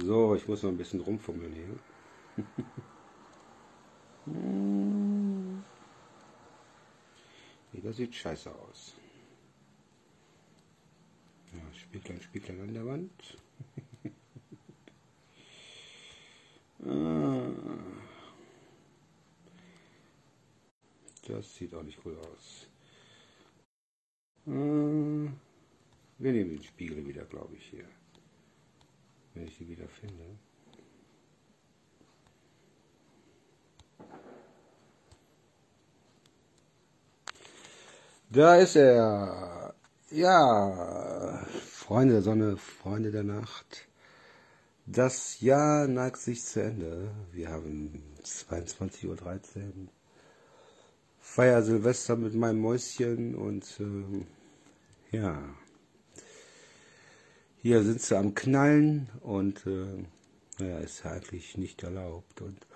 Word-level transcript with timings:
So, 0.00 0.34
ich 0.34 0.46
muss 0.46 0.62
noch 0.62 0.70
ein 0.70 0.76
bisschen 0.76 1.00
rumfummeln 1.00 1.52
hier. 1.52 2.44
Das 7.88 7.96
sieht 7.96 8.14
scheiße 8.14 8.54
aus. 8.54 8.94
Ja, 11.54 11.60
Spieglein, 11.72 12.20
Spieglein 12.20 12.60
an 12.60 12.74
der 12.74 12.86
Wand. 12.86 13.38
Ah. 16.86 17.50
Das 21.26 21.56
sieht 21.56 21.74
auch 21.74 21.82
nicht 21.82 21.98
cool 22.04 22.16
aus. 22.18 22.68
Äh, 24.46 24.50
wir 24.50 26.32
nehmen 26.32 26.50
den 26.50 26.62
Spiegel 26.62 27.06
wieder, 27.06 27.24
glaube 27.24 27.56
ich, 27.56 27.64
hier. 27.64 27.88
Wenn 29.34 29.44
ich 29.44 29.56
sie 29.56 29.68
wieder 29.68 29.88
finde. 29.88 30.24
Da 38.30 38.56
ist 38.56 38.76
er. 38.76 39.74
Ja, 40.10 41.46
Freunde 41.88 42.14
der 42.14 42.22
Sonne, 42.22 42.56
Freunde 42.56 43.10
der 43.10 43.24
Nacht. 43.24 43.88
Das 44.86 45.40
Jahr 45.40 45.86
neigt 45.86 46.18
sich 46.18 46.42
zu 46.44 46.62
Ende. 46.62 47.10
Wir 47.32 47.50
haben 47.50 48.02
22.13 48.22 49.06
Uhr. 49.06 49.16
Feier 51.20 51.62
Silvester 51.62 52.16
mit 52.16 52.34
meinem 52.34 52.60
Mäuschen 52.60 53.34
und 53.34 53.64
äh, 53.80 55.16
ja, 55.16 55.42
hier 57.62 57.82
sind 57.82 58.00
sie 58.00 58.16
am 58.16 58.34
Knallen 58.34 59.08
und 59.20 59.66
äh, 59.66 60.04
naja, 60.58 60.78
ist 60.78 61.04
ja 61.04 61.12
eigentlich 61.12 61.56
nicht 61.56 61.82
erlaubt 61.82 62.40
und 62.40 62.66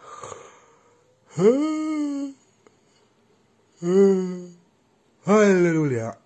Halleluja, 5.25 6.17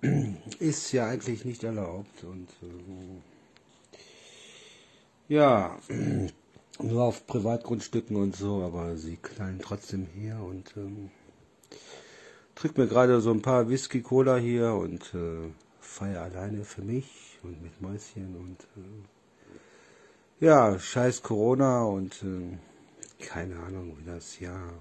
ist 0.59 0.93
ja 0.93 1.07
eigentlich 1.07 1.45
nicht 1.45 1.65
erlaubt 1.65 2.25
und 2.25 2.49
äh, 2.63 3.21
ja, 5.29 5.79
nur 6.81 7.03
auf 7.03 7.27
Privatgrundstücken 7.27 8.17
und 8.17 8.37
so, 8.37 8.63
aber 8.63 8.97
sie 8.97 9.17
knallen 9.17 9.61
trotzdem 9.63 10.07
hier 10.15 10.37
und 10.37 10.75
ähm, 10.77 11.11
trinke 12.55 12.81
mir 12.81 12.87
gerade 12.87 13.21
so 13.21 13.31
ein 13.31 13.43
paar 13.43 13.69
Whisky 13.69 14.03
Cola 14.03 14.37
hier 14.37 14.73
und 14.75 15.15
äh, 15.15 15.51
feiere 15.81 16.23
alleine 16.23 16.65
für 16.65 16.83
mich 16.83 17.26
und 17.47 17.63
mit 17.63 17.81
Mäuschen 17.81 18.37
und 18.37 18.61
äh, 18.77 20.45
ja, 20.45 20.79
scheiß 20.79 21.23
Corona 21.23 21.85
und 21.85 22.23
äh, 22.23 22.59
keine 23.25 23.59
Ahnung, 23.61 23.97
wie 23.99 24.05
das 24.05 24.39
Jahr 24.41 24.73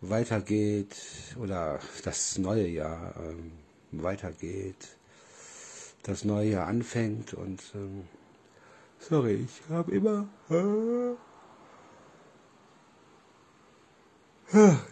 weitergeht 0.00 0.94
oder 1.40 1.80
das 2.04 2.38
neue 2.38 2.68
Jahr 2.68 3.14
ähm, 3.18 3.52
weitergeht, 3.90 4.96
das 6.04 6.24
neue 6.24 6.50
Jahr 6.50 6.68
anfängt 6.68 7.34
und 7.34 7.60
ähm, 7.74 8.04
sorry, 8.98 9.46
ich 9.46 9.62
habe 9.70 9.90
immer 9.92 10.28
äh, 10.50 11.16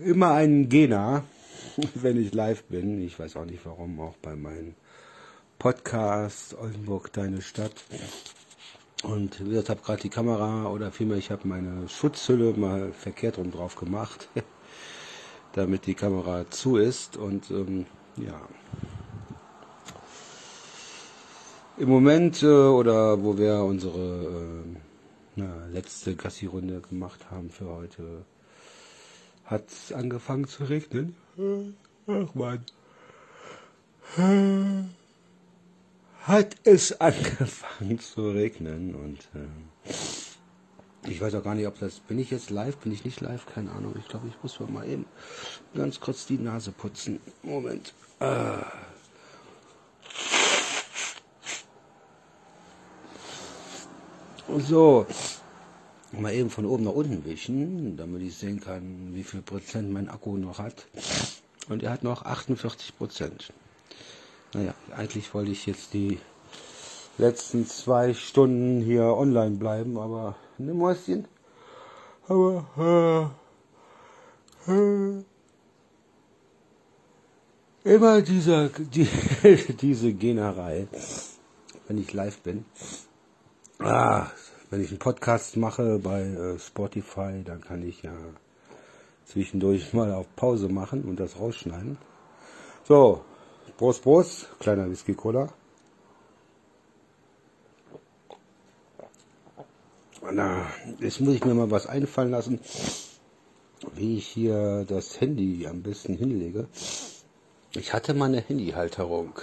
immer 0.01 0.33
einen 0.33 0.69
Gena, 0.69 1.25
wenn 1.95 2.21
ich 2.21 2.35
live 2.35 2.65
bin. 2.65 3.01
Ich 3.03 3.19
weiß 3.19 3.37
auch 3.37 3.45
nicht 3.45 3.65
warum, 3.65 4.01
auch 4.01 4.17
bei 4.19 4.37
meinem 4.37 4.75
Podcast 5.59 6.57
Oldenburg, 6.59 7.13
deine 7.13 7.43
Stadt. 7.43 7.85
Und 9.03 9.41
wie 9.45 9.51
gesagt, 9.51 9.71
habe 9.71 9.83
gerade 9.83 10.03
die 10.03 10.11
Kamera 10.11 10.69
oder 10.69 10.91
vielmehr, 10.93 11.17
ich 11.17 11.31
habe 11.31 11.49
meine 11.49 11.89
Schutzhülle 11.89 12.53
mal 12.53 12.93
verkehrt 12.93 13.39
rum 13.39 13.51
drauf 13.51 13.77
gemacht, 13.77 14.29
damit 15.53 15.87
die 15.87 15.95
Kamera 15.95 16.51
zu 16.51 16.77
ist. 16.77 17.17
Und 17.17 17.51
ähm, 17.51 17.87
ja, 18.17 18.41
im 21.79 21.89
Moment 21.89 22.43
äh, 22.43 22.47
oder 22.47 23.23
wo 23.23 23.37
wir 23.37 23.59
unsere 23.59 24.65
äh, 24.65 24.79
na, 25.37 25.67
letzte 25.67 26.17
Gassi-Runde 26.17 26.81
gemacht 26.81 27.31
haben 27.31 27.51
für 27.51 27.67
heute, 27.67 28.25
hat 29.45 29.69
es 29.69 29.93
angefangen 29.93 30.49
zu 30.49 30.65
regnen. 30.65 31.15
Ach 32.07 32.35
man. 32.35 32.65
Hat 36.27 36.57
es 36.65 37.01
angefangen 37.01 38.01
zu 38.01 38.31
regnen 38.31 38.97
und 38.97 39.21
äh, 39.41 41.09
ich 41.09 41.21
weiß 41.21 41.37
auch 41.37 41.45
gar 41.45 41.55
nicht, 41.55 41.69
ob 41.69 41.79
das. 41.79 42.01
Bin 42.01 42.19
ich 42.19 42.33
jetzt 42.33 42.51
live? 42.51 42.77
Bin 42.79 42.91
ich 42.91 43.05
nicht 43.05 43.21
live? 43.21 43.47
Keine 43.47 43.71
Ahnung. 43.71 43.95
Ich 43.97 44.09
glaube, 44.09 44.27
ich 44.27 44.35
muss 44.43 44.59
mal 44.69 44.89
eben 44.89 45.07
ganz 45.73 46.01
kurz 46.01 46.27
die 46.27 46.39
Nase 46.39 46.73
putzen. 46.73 47.21
Moment. 47.45 47.95
Äh. 48.19 48.57
So, 54.59 55.07
mal 56.11 56.35
eben 56.35 56.51
von 56.51 56.67
oben 56.67 56.85
nach 56.85 56.93
unten 56.93 57.25
wischen, 57.25 57.97
damit 57.97 58.23
ich 58.23 58.37
sehen 58.37 58.59
kann, 58.59 59.15
wie 59.15 59.23
viel 59.23 59.43
Prozent 59.43 59.93
mein 59.93 60.09
Akku 60.09 60.37
noch 60.37 60.59
hat. 60.59 60.89
Und 61.69 61.85
er 61.85 61.93
hat 61.93 62.03
noch 62.03 62.25
48 62.25 62.97
Prozent. 62.97 63.53
Naja, 64.57 64.73
eigentlich 64.97 65.35
wollte 65.35 65.51
ich 65.51 65.67
jetzt 65.67 65.93
die 65.93 66.19
letzten 67.19 67.67
zwei 67.67 68.15
Stunden 68.15 68.81
hier 68.81 69.05
online 69.05 69.57
bleiben, 69.57 69.99
aber 69.99 70.35
ne 70.57 70.73
Mäuschen. 70.73 71.29
Aber 72.27 73.35
äh, 74.67 74.73
äh, 74.73 75.25
immer 77.85 78.23
dieser 78.23 78.71
die, 78.71 79.07
diese 79.83 80.15
Generei, 80.15 80.89
wenn 81.87 81.99
ich 81.99 82.15
live 82.15 82.39
bin. 82.39 82.65
Ah, 83.79 84.29
wenn 84.71 84.81
ich 84.81 84.89
einen 84.89 84.99
Podcast 84.99 85.59
mache 85.59 85.99
bei 85.99 86.23
äh, 86.23 86.59
Spotify, 86.59 87.43
dann 87.45 87.61
kann 87.61 87.87
ich 87.87 88.01
ja 88.01 88.15
zwischendurch 89.27 89.93
mal 89.93 90.15
auf 90.15 90.35
Pause 90.35 90.71
machen 90.71 91.05
und 91.05 91.21
das 91.21 91.39
rausschneiden. 91.39 91.99
So, 92.85 93.23
Prost, 93.77 94.03
Prost, 94.03 94.49
kleiner 94.59 94.89
Whisky 94.91 95.13
Cola. 95.13 95.53
Na, 100.33 100.67
jetzt 100.99 101.21
muss 101.21 101.35
ich 101.35 101.45
mir 101.45 101.53
mal 101.53 101.71
was 101.71 101.87
einfallen 101.87 102.31
lassen, 102.31 102.59
wie 103.93 104.17
ich 104.17 104.27
hier 104.29 104.87
das 104.89 105.21
Handy 105.21 105.67
am 105.67 105.83
besten 105.83 106.15
hinlege. 106.15 106.69
Ich 107.73 107.93
hatte 107.93 108.15
mal 108.15 108.27
eine 108.27 108.41
Handyhalterung. 108.41 109.39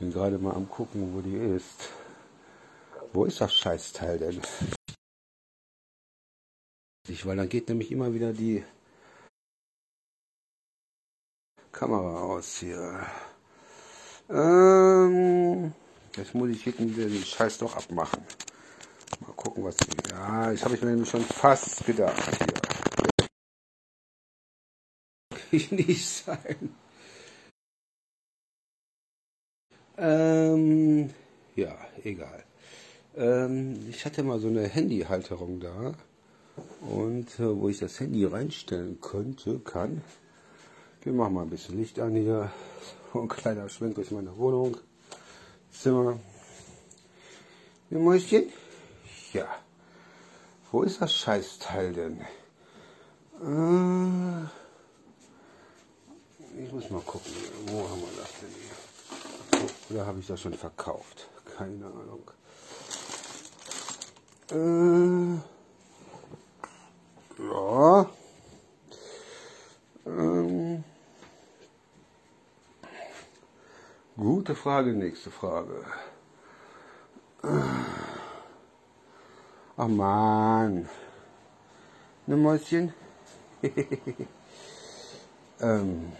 Bin 0.00 0.12
gerade 0.12 0.38
mal 0.38 0.54
am 0.54 0.68
gucken, 0.68 1.14
wo 1.14 1.20
die 1.20 1.36
ist. 1.36 1.90
Wo 3.12 3.24
ist 3.24 3.40
das 3.40 3.54
Scheißteil 3.54 4.18
denn? 4.18 4.42
Weil 7.24 7.36
dann 7.36 7.48
geht 7.48 7.68
nämlich 7.68 7.92
immer 7.92 8.12
wieder 8.12 8.32
die 8.32 8.64
Kamera 11.72 12.22
aus 12.22 12.58
hier. 12.58 13.06
Ähm, 14.30 15.72
jetzt 16.16 16.34
muss 16.34 16.50
ich 16.50 16.62
hinten 16.62 16.94
den 16.94 17.24
Scheiß 17.24 17.58
doch 17.58 17.76
abmachen. 17.76 18.22
Mal 19.20 19.32
gucken, 19.32 19.64
was. 19.64 19.76
Ja, 20.10 20.52
ich 20.52 20.62
habe 20.64 20.74
ich 20.74 20.82
mir 20.82 20.90
nämlich 20.90 21.08
schon 21.08 21.22
fast 21.22 21.86
gedacht. 21.86 22.36
Hier. 22.38 22.46
Ich 25.50 25.72
nicht 25.72 26.06
sein. 26.06 26.74
Ähm, 29.96 31.10
ja, 31.56 31.74
egal. 32.04 32.44
Ähm, 33.16 33.88
ich 33.88 34.04
hatte 34.04 34.22
mal 34.22 34.38
so 34.38 34.48
eine 34.48 34.68
Handyhalterung 34.68 35.58
da 35.58 35.94
und 36.82 37.40
äh, 37.40 37.58
wo 37.58 37.68
ich 37.68 37.78
das 37.78 37.98
Handy 37.98 38.24
reinstellen 38.26 39.00
könnte, 39.00 39.58
kann. 39.60 40.02
Wir 41.02 41.12
machen 41.12 41.34
mal 41.34 41.42
ein 41.42 41.50
bisschen 41.50 41.78
Licht 41.78 41.98
an 41.98 42.14
hier. 42.14 42.52
Ein 43.14 43.28
kleiner 43.28 43.68
Schwenk 43.68 43.94
durch 43.94 44.10
meine 44.10 44.36
Wohnung. 44.36 44.76
Zimmer. 45.70 46.18
Ihr 47.90 47.98
Mäuschen? 47.98 48.52
Ja. 49.32 49.46
Wo 50.70 50.82
ist 50.82 51.00
das 51.00 51.14
Scheißteil 51.14 51.92
denn? 51.94 52.20
Äh, 53.40 54.44
ich 56.62 56.72
muss 56.72 56.90
mal 56.90 57.00
gucken. 57.00 57.32
Wo 57.66 57.88
haben 57.88 58.00
wir 58.00 58.08
das 58.20 58.32
denn 58.40 58.50
hier? 58.50 58.76
Oder 59.90 60.06
habe 60.06 60.20
ich 60.20 60.26
das 60.26 60.40
schon 60.40 60.54
verkauft? 60.54 61.28
Keine 61.56 61.86
Ahnung. 61.86 62.30
Äh, 64.50 65.38
ja. 67.42 68.10
Ähm, 70.06 70.37
gute 74.18 74.54
Frage, 74.54 74.92
nächste 74.92 75.30
Frage. 75.30 75.84
Ach 79.76 79.88
man. 79.88 80.88
Ne 82.26 82.36
Mäuschen? 82.36 82.92
ähm, 85.60 86.12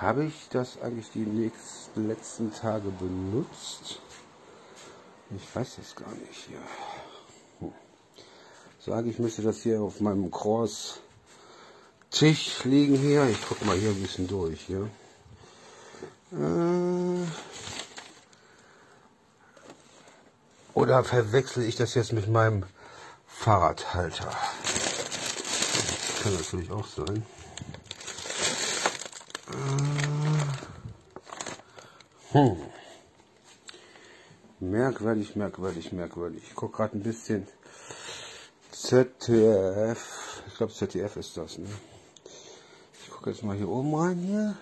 Habe 0.00 0.24
ich 0.24 0.48
das 0.48 0.80
eigentlich 0.80 1.10
die 1.10 1.26
nächsten, 1.26 2.08
letzten 2.08 2.52
Tage 2.54 2.88
benutzt? 2.90 4.00
Ich 5.36 5.56
weiß 5.56 5.78
es 5.78 5.94
gar 5.94 6.10
nicht 6.12 6.46
hier. 6.48 6.58
Hm. 7.58 7.72
Sage 8.78 9.10
ich 9.10 9.18
müsste 9.18 9.42
das 9.42 9.62
hier 9.62 9.82
auf 9.82 10.00
meinem 10.00 10.30
Cross 10.30 11.02
Tisch 12.10 12.64
liegen 12.64 12.96
hier. 12.96 13.24
Ich 13.28 13.38
guck 13.48 13.64
mal 13.64 13.76
hier 13.76 13.90
ein 13.90 14.02
bisschen 14.02 14.26
durch 14.26 14.60
hier. 14.62 14.90
Äh, 16.32 17.26
oder 20.74 21.04
verwechsel 21.04 21.64
ich 21.64 21.76
das 21.76 21.94
jetzt 21.94 22.12
mit 22.12 22.28
meinem 22.28 22.64
Fahrradhalter? 23.26 24.36
Kann 26.22 26.34
natürlich 26.34 26.70
auch 26.70 26.86
sein. 26.86 27.24
Äh, 29.52 29.92
hm. 32.32 32.56
Merkwürdig, 34.60 35.36
merkwürdig, 35.36 35.92
merkwürdig. 35.92 36.42
Ich 36.46 36.54
gucke 36.54 36.76
gerade 36.76 36.98
ein 36.98 37.02
bisschen 37.02 37.46
ZDF. 38.72 40.42
Ich 40.48 40.56
glaube 40.56 40.72
ZDF 40.72 41.16
ist 41.16 41.36
das, 41.36 41.56
ne? 41.58 41.68
Gucke 43.20 43.32
jetzt 43.32 43.44
mal 43.44 43.54
hier 43.54 43.68
oben 43.68 43.94
rein 43.94 44.16
hier. 44.16 44.56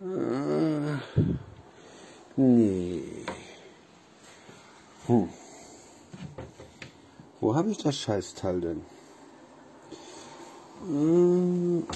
Äh, 0.00 0.98
nee. 2.34 3.02
Hm. 5.06 5.28
Wo 7.38 7.54
habe 7.54 7.70
ich 7.70 7.78
das 7.78 7.96
Scheißteil 7.96 8.60
denn? 8.60 8.82
Hm. 10.84 11.86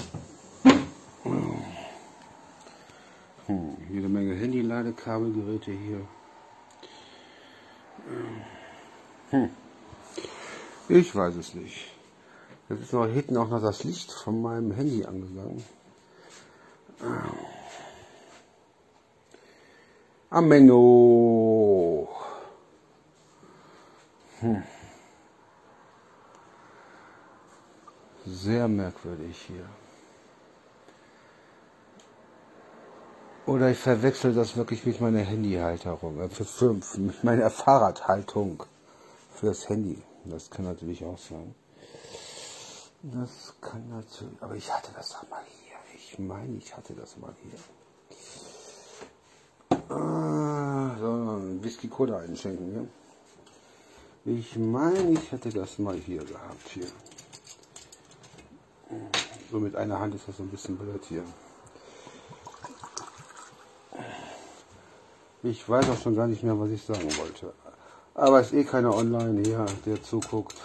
Hm. 3.47 3.77
Jede 3.91 4.07
Menge 4.07 4.35
Handy-Ladekabelgeräte 4.35 5.71
hier. 5.71 6.07
Hm. 9.31 9.49
Ich 10.87 11.13
weiß 11.13 11.35
es 11.35 11.53
nicht. 11.55 11.96
Jetzt 12.69 12.81
ist 12.81 12.93
noch 12.93 13.07
hinten 13.07 13.37
auch 13.37 13.49
noch 13.49 13.61
das 13.61 13.83
Licht 13.83 14.11
von 14.11 14.41
meinem 14.41 14.71
Handy 14.71 15.05
angegangen. 15.05 15.63
Ameno. 20.29 22.09
Hm. 24.39 24.63
Sehr 28.25 28.67
merkwürdig 28.67 29.37
hier. 29.47 29.65
Oder 33.45 33.71
ich 33.71 33.77
verwechsel 33.77 34.33
das 34.33 34.57
wirklich 34.57 34.85
mit 34.85 34.99
meiner 34.99 35.21
Handyhalterung, 35.21 36.19
äh, 36.19 36.27
für, 36.27 36.43
für, 36.43 36.73
mit 36.73 37.23
meiner 37.23 37.49
Fahrradhaltung 37.49 38.63
für 39.31 39.45
das 39.45 39.69
Handy. 39.69 40.03
Das 40.25 40.49
kann 40.49 40.65
natürlich 40.65 41.05
auch 41.05 41.17
sein. 41.17 41.55
Das 43.03 43.53
kann 43.61 43.87
natürlich, 43.89 44.41
aber 44.41 44.55
ich 44.55 44.71
hatte 44.73 44.91
das 44.93 45.09
doch 45.09 45.29
mal 45.29 45.43
hier. 45.61 45.75
Ich 45.95 46.17
meine, 46.19 46.57
ich 46.57 46.75
hatte 46.75 46.93
das 46.93 47.15
mal 47.17 47.33
hier. 47.41 47.59
Ah, 49.89 50.95
so, 50.99 51.39
Whisky 51.61 51.87
Cola 51.87 52.19
einschenken, 52.19 52.75
ja. 52.75 52.81
Ich 54.25 54.57
meine, 54.57 55.11
ich 55.11 55.31
hätte 55.31 55.49
das 55.49 55.79
mal 55.79 55.95
hier 55.95 56.25
gehabt, 56.25 56.67
hier. 56.69 56.87
So 59.51 59.59
mit 59.59 59.75
einer 59.75 59.99
Hand 59.99 60.15
ist 60.15 60.27
das 60.27 60.37
so 60.37 60.43
ein 60.43 60.49
bisschen 60.49 60.77
blöd 60.77 61.03
hier. 61.07 61.23
Ich 65.43 65.69
weiß 65.69 65.87
auch 65.89 66.01
schon 66.01 66.15
gar 66.15 66.27
nicht 66.27 66.43
mehr, 66.43 66.59
was 66.59 66.71
ich 66.71 66.83
sagen 66.83 67.15
wollte. 67.17 67.53
Aber 68.15 68.41
es 68.41 68.47
ist 68.47 68.53
eh 68.53 68.63
keiner 68.65 68.93
online 68.93 69.41
hier, 69.43 69.65
der 69.85 70.03
zuguckt. 70.03 70.55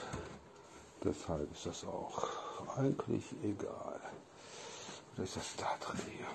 Deshalb 1.05 1.51
ist 1.53 1.67
das 1.67 1.85
auch 1.85 2.29
eigentlich 2.77 3.25
egal. 3.43 4.01
Was 5.17 5.29
ist 5.29 5.37
das 5.37 5.57
da 5.57 5.77
drin 5.81 6.01
hier? 6.07 6.27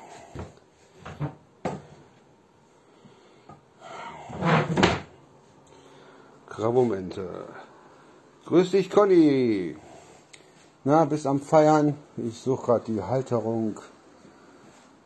Grabomente. 6.48 7.46
Grüß 8.46 8.72
dich, 8.72 8.90
Conny. 8.90 9.78
Na, 10.84 11.06
bis 11.06 11.26
am 11.26 11.40
Feiern. 11.40 11.96
Ich 12.18 12.38
suche 12.40 12.66
gerade 12.66 12.92
die 12.92 13.02
Halterung 13.02 13.80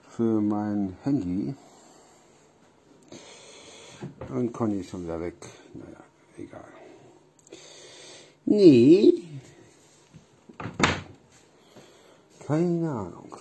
für 0.09 0.41
mein 0.41 0.97
Handy. 1.03 1.53
Und 4.29 4.53
Conny 4.53 4.79
ist 4.79 4.89
schon 4.89 5.03
wieder 5.03 5.19
weg. 5.19 5.35
Naja, 5.73 6.03
egal. 6.37 6.65
Nee. 8.45 9.30
Keine 12.47 12.89
Ahnung. 12.89 13.35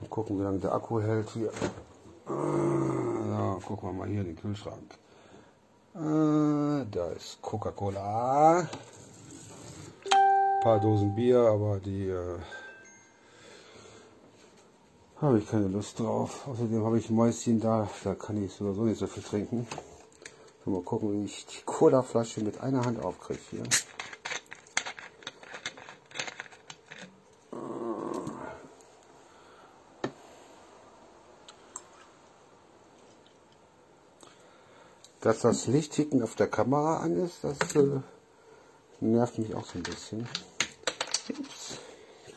Mal 0.00 0.08
gucken, 0.08 0.38
wie 0.38 0.42
lange 0.42 0.58
der 0.58 0.72
Akku 0.74 1.00
hält 1.00 1.30
hier. 1.30 1.50
Ah, 2.26 3.54
so, 3.54 3.60
gucken 3.66 3.88
wir 3.88 3.92
mal 3.92 4.08
hier 4.08 4.20
in 4.20 4.26
den 4.26 4.36
Kühlschrank. 4.36 4.98
Ah, 5.94 6.84
da 6.90 7.12
ist 7.12 7.40
Coca-Cola. 7.40 8.58
Ein 8.60 8.68
paar 10.62 10.80
Dosen 10.80 11.14
Bier, 11.14 11.40
aber 11.40 11.78
die 11.78 12.08
äh, 12.08 12.38
habe 15.20 15.38
ich 15.38 15.48
keine 15.48 15.68
Lust 15.68 15.98
drauf. 16.00 16.46
Außerdem 16.48 16.84
habe 16.84 16.98
ich 16.98 17.08
Mäuschen 17.10 17.60
da, 17.60 17.88
da 18.04 18.14
kann 18.14 18.42
ich 18.42 18.52
sowieso 18.52 18.82
nicht 18.82 18.98
so 18.98 19.06
viel 19.06 19.22
trinken. 19.22 19.66
Mal 20.64 20.82
gucken, 20.82 21.12
wie 21.12 21.26
ich 21.26 21.46
die 21.46 21.62
Cola-Flasche 21.64 22.40
mit 22.40 22.60
einer 22.60 22.84
Hand 22.84 23.02
aufkriege 23.02 23.40
hier. 23.50 23.62
Dass 35.26 35.40
das 35.40 35.66
Licht 35.66 35.92
hinten 35.94 36.22
auf 36.22 36.36
der 36.36 36.46
Kamera 36.46 36.98
an 37.00 37.16
ist, 37.16 37.42
das 37.42 37.58
äh, 37.74 37.98
nervt 39.00 39.40
mich 39.40 39.52
auch 39.56 39.66
so 39.66 39.76
ein 39.76 39.82
bisschen. 39.82 40.28
Ups, 41.36 41.78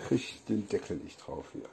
kriege 0.08 0.16
ich 0.16 0.44
den 0.46 0.68
Deckel 0.68 0.98
nicht 0.98 1.20
drauf 1.24 1.46
hier. 1.54 1.70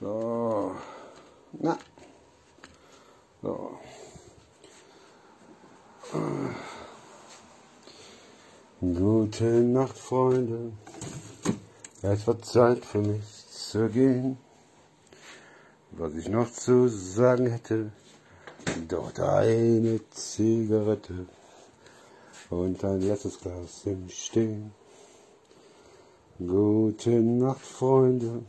So. 0.00 0.76
Na. 1.54 1.76
So. 3.42 3.78
Gute 8.80 9.44
Nacht, 9.44 9.98
Freunde. 9.98 10.70
Es 12.02 12.24
wird 12.24 12.44
Zeit 12.44 12.84
für 12.84 13.00
mich 13.00 13.24
zu 13.50 13.88
gehen. 13.88 14.38
Was 16.00 16.14
ich 16.14 16.28
noch 16.28 16.48
zu 16.48 16.86
sagen 16.86 17.48
hätte, 17.48 17.90
dort 18.86 19.18
eine 19.18 19.98
Zigarette 20.10 21.26
und 22.50 22.84
ein 22.84 23.00
letztes 23.00 23.40
Glas 23.40 23.82
im 23.84 24.08
Stehen. 24.08 24.70
Gute 26.38 27.10
Nacht, 27.10 27.62
Freunde. 27.62 28.44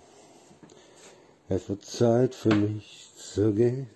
Es 1.48 1.68
wird 1.70 1.84
Zeit 1.84 2.36
für 2.36 2.54
mich 2.54 3.10
zu 3.18 3.52
gehen. 3.52 3.90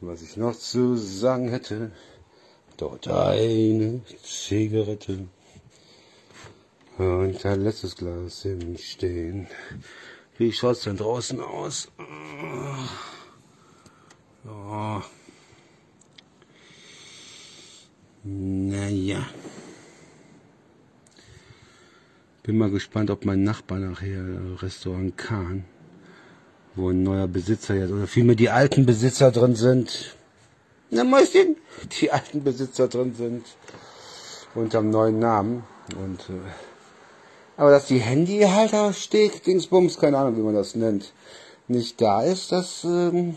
Was 0.00 0.22
ich 0.22 0.38
noch 0.38 0.56
zu 0.56 0.96
sagen 0.96 1.50
hätte, 1.50 1.92
dort 2.78 3.08
eine 3.08 4.00
Zigarette 4.22 5.28
und 6.96 7.44
ein 7.44 7.60
letztes 7.60 7.94
Glas 7.94 8.46
im 8.46 8.78
Stehen. 8.78 9.48
Wie 10.38 10.52
schaut's 10.52 10.82
denn 10.82 10.96
draußen 10.96 11.40
aus? 11.40 11.88
Ja. 14.44 15.02
Naja. 18.22 19.26
Bin 22.44 22.56
mal 22.56 22.70
gespannt, 22.70 23.10
ob 23.10 23.24
mein 23.24 23.42
Nachbar 23.42 23.80
nachher 23.80 24.24
Restaurant 24.62 25.18
Kahn, 25.18 25.64
wo 26.76 26.90
ein 26.90 27.02
neuer 27.02 27.26
Besitzer 27.26 27.74
jetzt, 27.74 27.90
oder 27.90 28.06
vielmehr 28.06 28.36
die 28.36 28.48
alten 28.48 28.86
Besitzer 28.86 29.32
drin 29.32 29.56
sind. 29.56 30.16
Na 30.90 31.02
Mäuschen, 31.02 31.56
die 32.00 32.12
alten 32.12 32.44
Besitzer 32.44 32.86
drin 32.86 33.12
sind. 33.14 33.44
Unterm 34.54 34.90
neuen 34.90 35.18
Namen. 35.18 35.64
Und, 35.96 36.20
äh, 36.30 36.77
aber 37.58 37.72
dass 37.72 37.86
die 37.86 37.98
Handyhalter 37.98 38.92
steht, 38.92 39.44
Dingsbums, 39.44 39.98
keine 39.98 40.16
Ahnung, 40.16 40.36
wie 40.36 40.42
man 40.42 40.54
das 40.54 40.76
nennt. 40.76 41.12
nicht 41.66 42.00
da 42.00 42.22
ist, 42.22 42.52
das 42.52 42.84
ähm, 42.84 43.36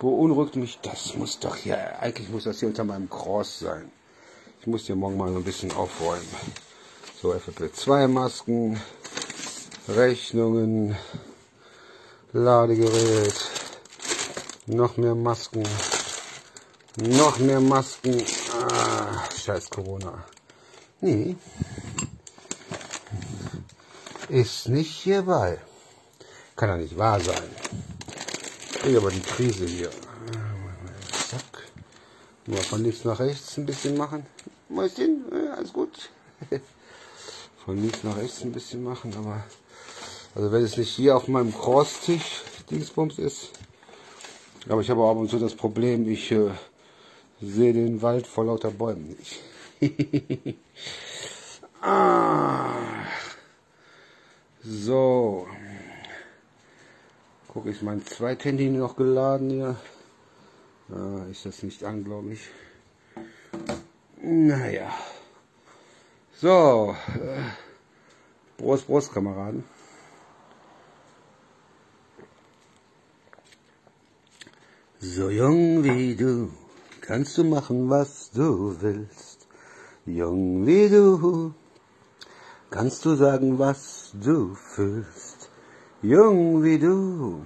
beunruhigt 0.00 0.56
mich. 0.56 0.80
Das 0.82 1.14
muss 1.14 1.38
doch 1.38 1.54
hier, 1.54 2.00
eigentlich 2.00 2.28
muss 2.28 2.44
das 2.44 2.58
hier 2.58 2.68
unter 2.68 2.82
meinem 2.82 3.08
Cross 3.08 3.60
sein. 3.60 3.92
Ich 4.60 4.66
muss 4.66 4.86
hier 4.86 4.96
morgen 4.96 5.16
mal 5.16 5.32
so 5.32 5.36
ein 5.36 5.44
bisschen 5.44 5.70
aufräumen. 5.72 6.26
So, 7.22 7.32
FFP2-Masken, 7.32 8.80
Rechnungen, 9.88 10.96
Ladegerät, 12.32 13.34
noch 14.66 14.96
mehr 14.96 15.14
Masken, 15.14 15.62
noch 16.96 17.38
mehr 17.38 17.60
Masken. 17.60 18.20
Ah, 18.52 19.24
scheiß 19.36 19.70
Corona. 19.70 20.24
Nee. 21.00 21.36
Ist 24.28 24.68
nicht 24.68 24.90
hierbei. 24.90 25.58
Kann 26.54 26.68
doch 26.68 26.76
nicht 26.76 26.98
wahr 26.98 27.18
sein. 27.18 27.48
Ich 28.72 28.78
kriege 28.80 28.98
aber 28.98 29.10
die 29.10 29.20
Krise 29.20 29.64
hier. 29.64 29.90
Zack. 31.28 31.64
Mal 32.46 32.58
von 32.58 32.82
links 32.82 33.04
nach 33.04 33.18
rechts 33.20 33.56
ein 33.56 33.64
bisschen 33.64 33.96
machen. 33.96 34.26
Mäuschen, 34.68 35.24
alles 35.56 35.72
gut. 35.72 36.10
Von 37.64 37.80
links 37.80 38.02
nach 38.02 38.16
rechts 38.16 38.42
ein 38.42 38.52
bisschen 38.52 38.82
machen, 38.82 39.14
aber 39.16 39.44
also 40.34 40.52
wenn 40.52 40.62
es 40.62 40.76
nicht 40.76 40.90
hier 40.90 41.16
auf 41.16 41.28
meinem 41.28 41.52
Crosstisch 41.52 42.42
Dingsbums 42.70 43.18
ist. 43.18 43.50
Aber 44.68 44.80
ich 44.82 44.90
habe 44.90 45.02
auch 45.02 45.10
ab 45.10 45.16
und 45.16 45.30
zu 45.30 45.38
das 45.38 45.54
Problem, 45.54 46.08
ich 46.08 46.30
äh, 46.32 46.50
sehe 47.40 47.72
den 47.72 48.02
Wald 48.02 48.26
vor 48.26 48.44
lauter 48.44 48.70
Bäumen 48.70 49.16
nicht. 49.16 49.40
ah. 51.82 52.77
So. 54.62 55.46
Gucke 57.48 57.70
ich 57.70 57.82
mein 57.82 58.04
Zweithandy 58.04 58.70
noch 58.70 58.96
geladen 58.96 59.50
hier. 59.50 59.76
Ah, 60.92 61.24
ist 61.30 61.46
das 61.46 61.62
nicht 61.62 61.84
an, 61.84 62.04
glaube 62.04 62.32
ich. 62.32 62.48
Naja. 64.20 64.90
So. 66.40 66.96
Äh, 67.14 67.42
Prost, 68.56 68.86
Prost, 68.86 69.12
Kameraden. 69.12 69.64
So 75.00 75.30
jung 75.30 75.84
wie 75.84 76.16
du, 76.16 76.50
kannst 77.00 77.38
du 77.38 77.44
machen, 77.44 77.88
was 77.88 78.32
du 78.32 78.76
willst. 78.80 79.46
Jung 80.06 80.66
wie 80.66 80.88
du, 80.88 81.54
kannst 82.70 83.04
du 83.04 83.14
sagen, 83.14 83.58
was 83.58 84.12
du 84.14 84.54
fühlst. 84.54 85.50
Jung 86.02 86.62
wie 86.62 86.78
du. 86.78 87.44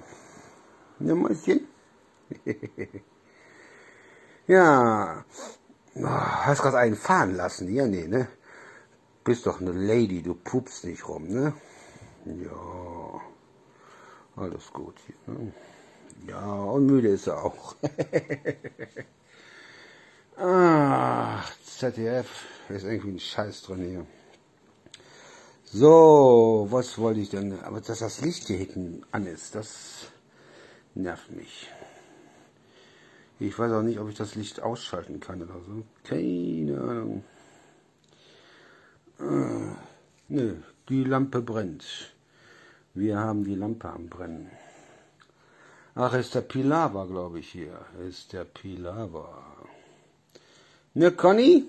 Ja, 1.00 1.14
Mäuschen. 1.14 1.66
ja. 4.46 5.24
Oh, 5.94 6.06
hast 6.06 6.62
gerade 6.62 6.78
einen 6.78 6.96
fahren 6.96 7.36
lassen? 7.36 7.72
Ja, 7.72 7.86
nee, 7.86 8.06
ne? 8.06 8.28
Bist 9.24 9.46
doch 9.46 9.60
eine 9.60 9.72
Lady, 9.72 10.22
du 10.22 10.34
pupst 10.34 10.84
nicht 10.84 11.08
rum, 11.08 11.28
ne? 11.28 11.54
Ja. 12.24 13.20
Alles 14.36 14.72
gut 14.72 14.94
hier, 15.06 15.34
ne? 15.34 15.52
Ja, 16.26 16.44
und 16.44 16.86
müde 16.86 17.08
ist 17.08 17.26
er 17.26 17.44
auch. 17.44 17.74
Ach, 20.36 21.52
ZDF 21.64 22.28
ist 22.68 22.84
irgendwie 22.84 23.12
ein 23.12 23.20
Scheiß 23.20 23.62
drin 23.62 23.82
hier. 23.82 24.06
So, 25.74 26.66
was 26.70 26.98
wollte 26.98 27.20
ich 27.20 27.30
denn? 27.30 27.58
Aber 27.60 27.80
dass 27.80 28.00
das 28.00 28.20
Licht 28.20 28.46
hier 28.46 28.58
hinten 28.58 29.06
an 29.10 29.26
ist, 29.26 29.54
das 29.54 30.04
nervt 30.94 31.30
mich. 31.30 31.66
Ich 33.40 33.58
weiß 33.58 33.72
auch 33.72 33.82
nicht, 33.82 33.98
ob 33.98 34.10
ich 34.10 34.14
das 34.14 34.34
Licht 34.34 34.60
ausschalten 34.60 35.18
kann 35.18 35.40
oder 35.42 35.58
so. 35.66 35.82
Keine 36.04 36.78
Ahnung. 36.78 37.24
Ah, 39.18 39.76
nö, 40.28 40.56
die 40.90 41.04
Lampe 41.04 41.40
brennt. 41.40 42.12
Wir 42.92 43.18
haben 43.18 43.42
die 43.42 43.54
Lampe 43.54 43.88
am 43.88 44.08
Brennen. 44.08 44.50
Ach, 45.94 46.12
ist 46.12 46.34
der 46.34 46.42
Pilava, 46.42 47.06
glaube 47.06 47.38
ich, 47.38 47.48
hier. 47.48 47.80
Ist 48.06 48.34
der 48.34 48.44
Pilava. 48.44 49.42
Ne, 50.92 51.12
Conny? 51.12 51.64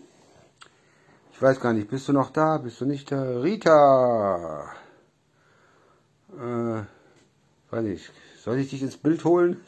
Ich 1.33 1.41
weiß 1.41 1.59
gar 1.59 1.73
nicht, 1.73 1.89
bist 1.89 2.07
du 2.07 2.13
noch 2.13 2.29
da? 2.29 2.57
Bist 2.59 2.79
du 2.79 2.85
nicht 2.85 3.11
da? 3.11 3.39
Rita! 3.39 4.71
Äh, 6.31 6.83
weiß 7.71 7.83
nicht. 7.83 8.11
Soll 8.37 8.59
ich 8.59 8.69
dich 8.69 8.83
ins 8.83 8.97
Bild 8.97 9.23
holen? 9.25 9.57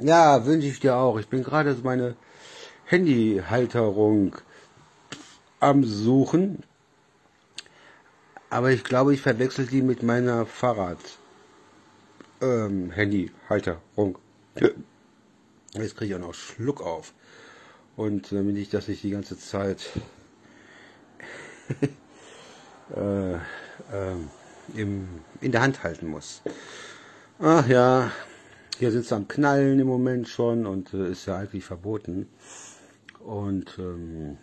ja, 0.00 0.44
wünsche 0.44 0.68
ich 0.68 0.78
dir 0.78 0.96
auch. 0.96 1.18
Ich 1.18 1.28
bin 1.28 1.42
gerade 1.42 1.74
meine 1.82 2.16
Handyhalterung 2.84 4.36
am 5.58 5.82
Suchen. 5.82 6.64
Aber 8.50 8.70
ich 8.72 8.84
glaube, 8.84 9.14
ich 9.14 9.22
verwechsel 9.22 9.66
die 9.66 9.82
mit 9.82 10.02
meiner 10.02 10.44
Fahrrad 10.44 10.98
ähm, 12.42 12.90
Handyhalterung. 12.90 14.18
Jetzt 15.72 15.96
kriege 15.96 16.06
ich 16.06 16.14
auch 16.14 16.26
noch 16.26 16.34
Schluck 16.34 16.80
auf. 16.82 17.14
Und 17.96 18.30
damit 18.32 18.56
ich 18.58 18.68
das 18.68 18.88
nicht 18.88 19.02
die 19.02 19.10
ganze 19.10 19.38
Zeit 19.38 19.88
äh, 22.94 23.34
äh, 23.34 23.38
im, 24.74 25.08
in 25.40 25.52
der 25.52 25.62
Hand 25.62 25.82
halten 25.82 26.08
muss. 26.08 26.42
Ach 27.38 27.66
ja, 27.66 28.10
hier 28.78 28.90
sie 28.90 29.14
am 29.14 29.28
Knallen 29.28 29.80
im 29.80 29.86
Moment 29.86 30.28
schon 30.28 30.66
und 30.66 30.92
äh, 30.92 31.10
ist 31.10 31.26
ja 31.26 31.38
eigentlich 31.38 31.64
verboten. 31.64 32.28
Und 33.20 33.78
ähm, 33.78 34.36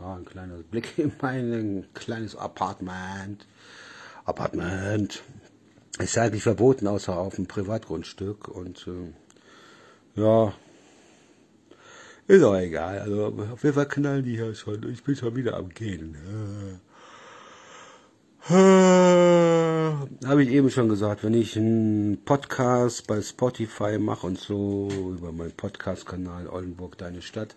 ja, 0.00 0.16
ein 0.16 0.24
kleiner 0.24 0.56
Blick 0.56 0.98
in 0.98 1.12
mein 1.20 1.86
kleines 1.94 2.36
Apartment. 2.36 3.46
Apartment. 4.24 5.22
Ist 5.98 6.18
eigentlich 6.18 6.42
verboten, 6.42 6.86
außer 6.86 7.16
auf 7.16 7.36
dem 7.36 7.46
Privatgrundstück. 7.46 8.48
Und 8.48 8.86
äh, 8.86 10.20
ja, 10.20 10.52
ist 12.28 12.42
auch 12.42 12.56
egal. 12.56 13.00
Also 13.00 13.34
auf 13.52 13.62
jeden 13.64 13.74
Fall 13.74 13.88
knallen 13.88 14.24
die 14.24 14.36
hier 14.36 14.54
schon. 14.54 14.88
Ich 14.90 15.02
bin 15.02 15.16
schon 15.16 15.34
wieder 15.34 15.56
am 15.56 15.70
Gehen. 15.70 16.16
Habe 18.48 20.42
ich 20.42 20.50
eben 20.50 20.70
schon 20.70 20.88
gesagt, 20.88 21.24
wenn 21.24 21.34
ich 21.34 21.56
einen 21.56 22.24
Podcast 22.24 23.06
bei 23.06 23.20
Spotify 23.20 23.98
mache 23.98 24.26
und 24.26 24.38
so 24.38 24.88
über 24.90 25.32
meinen 25.32 25.52
Podcast-Kanal 25.52 26.48
Oldenburg, 26.48 26.96
deine 26.96 27.20
Stadt, 27.20 27.56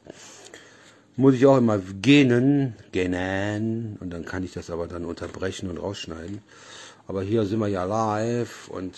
muss 1.15 1.35
ich 1.35 1.45
auch 1.45 1.57
immer 1.57 1.77
gähnen, 1.77 2.75
gähnen, 2.91 3.97
und 3.99 4.09
dann 4.09 4.25
kann 4.25 4.43
ich 4.43 4.53
das 4.53 4.69
aber 4.69 4.87
dann 4.87 5.05
unterbrechen 5.05 5.69
und 5.69 5.77
rausschneiden. 5.77 6.41
Aber 7.07 7.21
hier 7.21 7.45
sind 7.45 7.59
wir 7.59 7.67
ja 7.67 7.83
live 7.83 8.69
und 8.69 8.95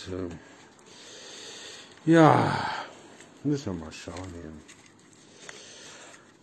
äh, 2.05 2.11
ja, 2.11 2.55
müssen 3.43 3.73
wir 3.73 3.85
mal 3.85 3.91
schauen 3.91 4.33
hier. 4.33 4.51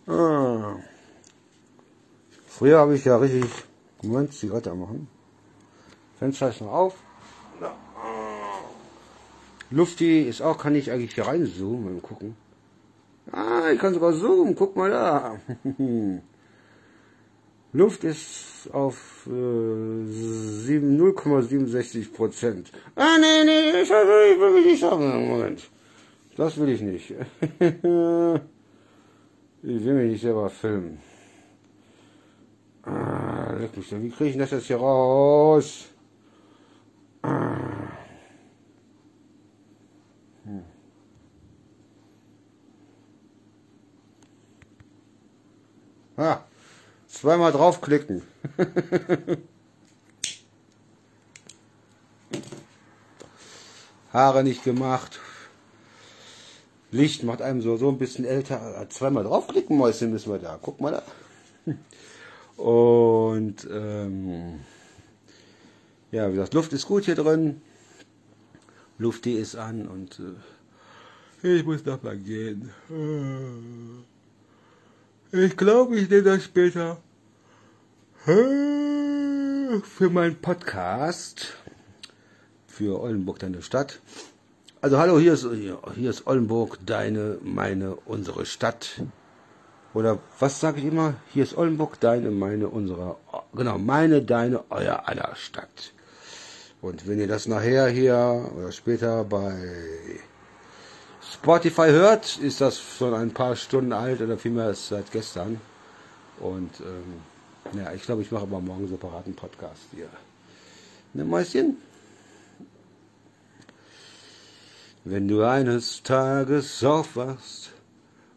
Ah. 0.07 0.75
Früher 2.47 2.79
habe 2.79 2.95
ich 2.95 3.05
ja 3.05 3.17
richtig, 3.17 3.45
Moment, 4.01 4.33
Zigarette 4.33 4.73
machen. 4.73 5.07
Fenster 6.19 6.49
ist 6.49 6.61
noch 6.61 6.71
auf. 6.71 6.95
Lufti 9.71 10.21
ist 10.23 10.41
auch, 10.41 10.57
kann 10.57 10.75
ich 10.75 10.91
eigentlich 10.91 11.15
hier 11.15 11.27
reinzoomen 11.27 11.95
und 11.95 12.03
gucken. 12.03 12.35
Ah, 13.31 13.69
ich 13.71 13.79
kann 13.79 13.93
sogar 13.93 14.11
zoomen, 14.13 14.53
guck 14.55 14.75
mal 14.75 14.89
da. 14.89 15.39
Luft 17.73 18.03
ist 18.03 18.67
auf 18.73 19.25
äh, 19.27 19.29
0,67 19.29 22.11
Prozent. 22.11 22.69
Ah, 22.95 23.17
nee, 23.17 23.45
nee, 23.45 23.81
ich, 23.81 23.89
will, 23.89 24.33
ich 24.33 24.39
will 24.39 24.65
nicht 24.65 24.81
sagen. 24.81 25.29
Moment. 25.29 25.69
Das 26.35 26.57
will 26.57 26.67
ich 26.69 26.81
nicht. 26.81 27.13
ich 29.63 29.83
will 29.83 29.93
mich 29.93 30.11
nicht 30.11 30.21
selber 30.21 30.49
filmen. 30.49 30.99
Ah, 32.83 33.53
leck 33.59 33.77
mich 33.77 33.91
Wie 33.91 34.09
kriege 34.09 34.31
ich 34.31 34.37
das 34.37 34.51
jetzt 34.51 34.65
hier 34.67 34.77
raus? 34.77 35.89
Ah. 37.21 37.91
Ah, 46.17 46.43
zweimal 47.07 47.51
draufklicken. 47.51 48.21
Haare 54.13 54.43
nicht 54.43 54.63
gemacht. 54.63 55.19
Licht 56.91 57.23
macht 57.23 57.41
einem 57.41 57.61
so, 57.61 57.77
so 57.77 57.89
ein 57.89 57.97
bisschen 57.97 58.25
älter. 58.25 58.85
Zweimal 58.89 59.23
draufklicken, 59.23 59.77
Mäuschen 59.77 60.11
müssen 60.11 60.31
wir 60.31 60.39
da. 60.39 60.59
Guck 60.61 60.81
mal 60.81 60.91
da. 60.91 61.03
Und 62.61 63.67
ähm, 63.71 64.59
Ja, 66.11 66.27
wie 66.27 66.33
gesagt, 66.33 66.53
Luft 66.53 66.73
ist 66.73 66.87
gut 66.87 67.05
hier 67.05 67.15
drin. 67.15 67.61
Luft 68.97 69.23
die 69.25 69.33
ist 69.33 69.55
an 69.55 69.87
und 69.87 70.21
äh, 71.41 71.55
ich 71.57 71.65
muss 71.65 71.85
noch 71.85 72.03
mal 72.03 72.17
gehen. 72.17 72.69
Äh, 75.31 75.45
ich 75.45 75.55
glaube, 75.57 75.97
ich 75.97 76.09
nehme 76.09 76.23
das 76.23 76.43
später 76.43 77.01
äh, 78.27 79.79
für 79.81 80.09
meinen 80.11 80.35
Podcast 80.35 81.53
für 82.67 82.99
Oldenburg, 82.99 83.39
deine 83.39 83.61
Stadt. 83.61 84.01
Also 84.83 84.97
hallo, 84.97 85.19
hier 85.19 85.33
ist, 85.33 85.45
hier 85.95 86.09
ist 86.09 86.25
Oldenburg, 86.25 86.79
deine, 86.83 87.37
meine, 87.43 87.97
unsere 87.97 88.47
Stadt. 88.47 89.03
Oder 89.93 90.17
was 90.39 90.59
sage 90.59 90.79
ich 90.79 90.85
immer? 90.85 91.13
Hier 91.31 91.43
ist 91.43 91.55
Oldenburg, 91.55 91.99
deine, 91.99 92.31
meine, 92.31 92.67
unsere, 92.67 93.17
genau, 93.53 93.77
meine, 93.77 94.23
deine, 94.23 94.63
euer 94.71 95.07
aller 95.07 95.35
Stadt. 95.35 95.93
Und 96.81 97.07
wenn 97.07 97.19
ihr 97.19 97.27
das 97.27 97.45
nachher 97.45 97.89
hier 97.89 98.49
oder 98.57 98.71
später 98.71 99.23
bei 99.23 99.53
Spotify 101.31 101.89
hört, 101.89 102.39
ist 102.39 102.59
das 102.59 102.79
schon 102.79 103.13
ein 103.13 103.29
paar 103.29 103.55
Stunden 103.55 103.93
alt 103.93 104.19
oder 104.19 104.39
vielmehr 104.39 104.73
seit 104.73 105.11
gestern. 105.11 105.61
Und 106.39 106.71
ähm, 106.79 107.77
ja, 107.79 107.93
ich 107.93 108.01
glaube, 108.01 108.23
ich 108.23 108.31
mache 108.31 108.43
aber 108.43 108.59
morgen 108.59 108.87
separaten 108.87 109.35
Podcast 109.35 109.83
hier. 109.93 110.09
Ne 111.13 111.23
Mäuschen? 111.23 111.77
Wenn 115.03 115.27
du 115.27 115.41
eines 115.41 116.03
Tages 116.03 116.83
aufwachst 116.83 117.71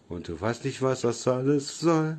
und 0.08 0.28
du 0.28 0.40
weißt 0.40 0.64
nicht, 0.64 0.80
was 0.80 1.02
das 1.02 1.28
alles 1.28 1.78
soll, 1.78 2.16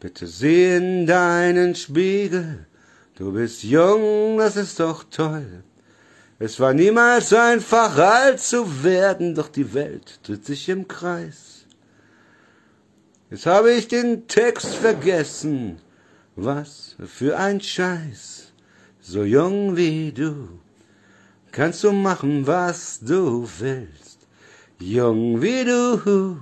bitte 0.00 0.26
sieh 0.26 0.76
in 0.76 1.06
deinen 1.06 1.74
Spiegel. 1.74 2.66
Du 3.16 3.32
bist 3.32 3.62
jung, 3.62 4.36
das 4.36 4.56
ist 4.56 4.78
doch 4.80 5.02
toll. 5.10 5.62
Es 6.38 6.60
war 6.60 6.74
niemals 6.74 7.32
einfach 7.32 7.96
alt 7.96 8.38
zu 8.38 8.84
werden, 8.84 9.34
doch 9.34 9.48
die 9.48 9.72
Welt 9.72 10.20
dreht 10.24 10.44
sich 10.44 10.68
im 10.68 10.86
Kreis. 10.86 11.64
Jetzt 13.30 13.46
habe 13.46 13.72
ich 13.72 13.88
den 13.88 14.28
Text 14.28 14.74
vergessen. 14.74 15.80
Was 16.36 16.96
für 17.06 17.38
ein 17.38 17.62
Scheiß. 17.62 18.52
So 19.00 19.24
jung 19.24 19.74
wie 19.74 20.12
du 20.12 20.60
kannst 21.52 21.84
du 21.84 21.92
machen, 21.92 22.46
was 22.46 23.00
du 23.00 23.46
willst. 23.58 24.26
Jung 24.80 25.42
wie 25.42 25.64
du, 25.64 26.38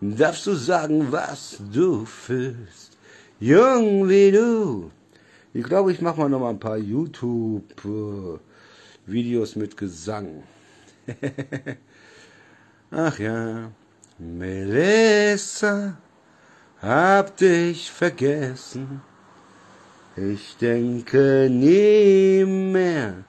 darfst 0.00 0.46
du 0.46 0.54
sagen, 0.54 1.12
was 1.12 1.58
du 1.72 2.04
fühlst. 2.04 2.98
Jung 3.38 4.08
wie 4.08 4.32
du. 4.32 4.90
Ich 5.54 5.64
glaube, 5.64 5.92
ich 5.92 6.00
mache 6.00 6.20
mal 6.20 6.28
noch 6.28 6.40
mal 6.40 6.50
ein 6.50 6.58
paar 6.58 6.78
YouTube-Videos 6.78 9.54
mit 9.56 9.76
Gesang. 9.76 10.42
Ach 12.90 13.18
ja, 13.18 13.70
Melissa, 14.18 15.96
hab 16.80 17.36
dich 17.36 17.90
vergessen. 17.90 19.02
Ich 20.16 20.56
denke 20.56 21.48
nie 21.50 22.44
mehr 22.44 23.24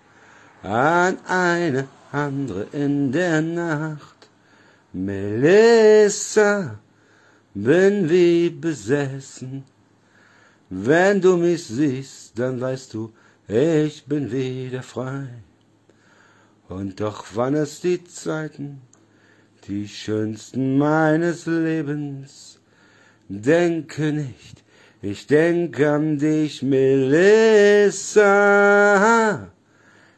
an 0.63 1.17
eine 1.27 1.87
andere 2.11 2.67
in 2.71 3.11
der 3.11 3.41
Nacht. 3.41 4.29
Melissa, 4.93 6.79
bin 7.53 8.09
wie 8.09 8.49
besessen. 8.49 9.63
Wenn 10.69 11.21
du 11.21 11.37
mich 11.37 11.65
siehst, 11.65 12.39
dann 12.39 12.59
weißt 12.61 12.93
du, 12.93 13.13
ich 13.47 14.05
bin 14.05 14.31
wieder 14.31 14.81
frei. 14.83 15.27
Und 16.69 16.99
doch 17.01 17.35
waren 17.35 17.55
es 17.55 17.81
die 17.81 18.03
Zeiten, 18.05 18.81
die 19.67 19.87
schönsten 19.87 20.77
meines 20.77 21.45
Lebens. 21.45 22.59
Denke 23.27 24.11
nicht, 24.11 24.63
ich 25.01 25.27
denke 25.27 25.91
an 25.91 26.17
dich, 26.17 26.63
Melissa. 26.63 28.23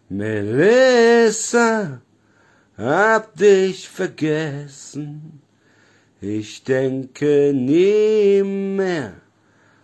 Melissa, 0.09 2.01
hab 2.77 3.35
dich 3.35 3.89
vergessen. 3.89 5.41
Ich 6.21 6.63
denke 6.63 7.51
nie 7.53 8.43
mehr 8.43 9.13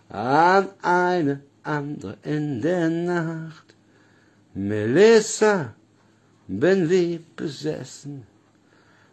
an 0.08 0.68
eine 0.80 1.42
andere 1.62 2.18
in 2.22 2.60
der 2.60 2.88
Nacht. 2.88 3.74
Melissa, 4.54 5.74
bin 6.46 6.88
wie 6.88 7.20
besessen. 7.36 8.26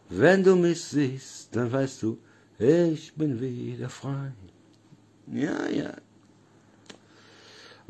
Wenn 0.10 0.44
du 0.44 0.56
mich 0.56 0.84
siehst, 0.84 1.56
dann 1.56 1.72
weißt 1.72 2.02
du, 2.04 2.18
ich 2.58 3.14
bin 3.14 3.40
wieder 3.40 3.90
frei. 3.90 4.32
Ja, 5.28 5.68
ja. 5.70 5.94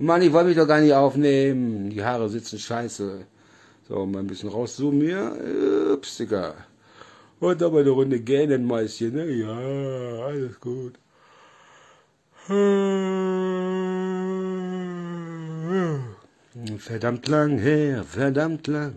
Mann, 0.01 0.21
ich 0.21 0.31
wollte 0.31 0.47
mich 0.49 0.57
doch 0.57 0.67
gar 0.67 0.81
nicht 0.81 0.93
aufnehmen. 0.93 1.89
Die 1.89 2.03
Haare 2.03 2.29
sitzen 2.29 2.59
scheiße. 2.59 3.25
So, 3.87 4.05
mal 4.05 4.19
ein 4.19 4.27
bisschen 4.27 4.49
rauszoomen 4.49 5.01
hier. 5.01 5.93
Ups, 5.93 6.17
Digga. 6.17 6.53
Und 7.39 7.63
aber 7.63 7.79
eine 7.79 7.89
Runde 7.89 8.19
gähnen, 8.19 8.65
Mäuschen, 8.65 9.13
ne? 9.13 9.25
Ja, 9.31 9.57
alles 10.25 10.59
gut. 10.59 10.99
Verdammt 16.77 17.27
lang 17.27 17.57
her, 17.59 18.03
verdammt 18.03 18.67
lang, 18.67 18.95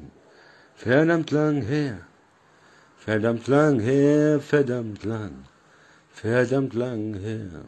verdammt 0.75 1.31
lang 1.31 1.63
her. 1.63 1.99
Verdammt 2.97 3.47
lang 3.49 3.81
her, 3.81 4.41
verdammt 4.41 5.05
lang, 5.05 5.45
verdammt 6.13 6.75
lang 6.75 7.15
her. 7.15 7.65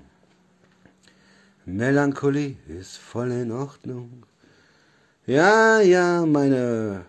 Melancholie 1.67 2.59
ist 2.69 2.99
voll 2.99 3.31
in 3.33 3.51
Ordnung. 3.51 4.25
Ja, 5.25 5.81
ja, 5.81 6.27
meine, 6.27 7.07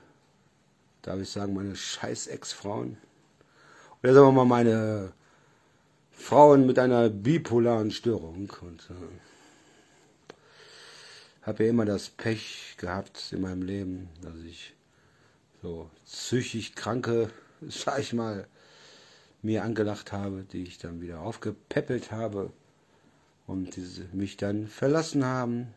darf 1.01 1.19
ich 1.19 1.29
sagen, 1.29 1.53
meine 1.53 1.75
scheiß 1.75 2.27
Ex-Frauen. 2.27 2.95
Oder 4.01 4.13
sagen 4.13 4.27
wir 4.27 4.31
mal 4.31 4.45
meine 4.45 5.11
Frauen 6.11 6.65
mit 6.65 6.79
einer 6.79 7.09
bipolaren 7.09 7.91
Störung. 7.91 8.49
Und 8.61 8.89
äh, 8.89 10.35
habe 11.41 11.65
ja 11.65 11.69
immer 11.69 11.83
das 11.83 12.07
Pech 12.07 12.75
gehabt 12.77 13.33
in 13.33 13.41
meinem 13.41 13.61
Leben, 13.61 14.07
dass 14.21 14.37
ich 14.37 14.73
so 15.61 15.89
psychisch 16.05 16.75
kranke, 16.75 17.29
sag 17.67 17.99
ich 17.99 18.13
mal, 18.13 18.47
mir 19.41 19.65
angelacht 19.65 20.13
habe, 20.13 20.45
die 20.49 20.63
ich 20.63 20.77
dann 20.77 21.01
wieder 21.01 21.19
aufgepäppelt 21.19 22.13
habe 22.13 22.53
und 23.47 23.75
die 23.75 23.85
mich 24.13 24.37
dann 24.37 24.67
verlassen 24.67 25.25
haben. 25.25 25.67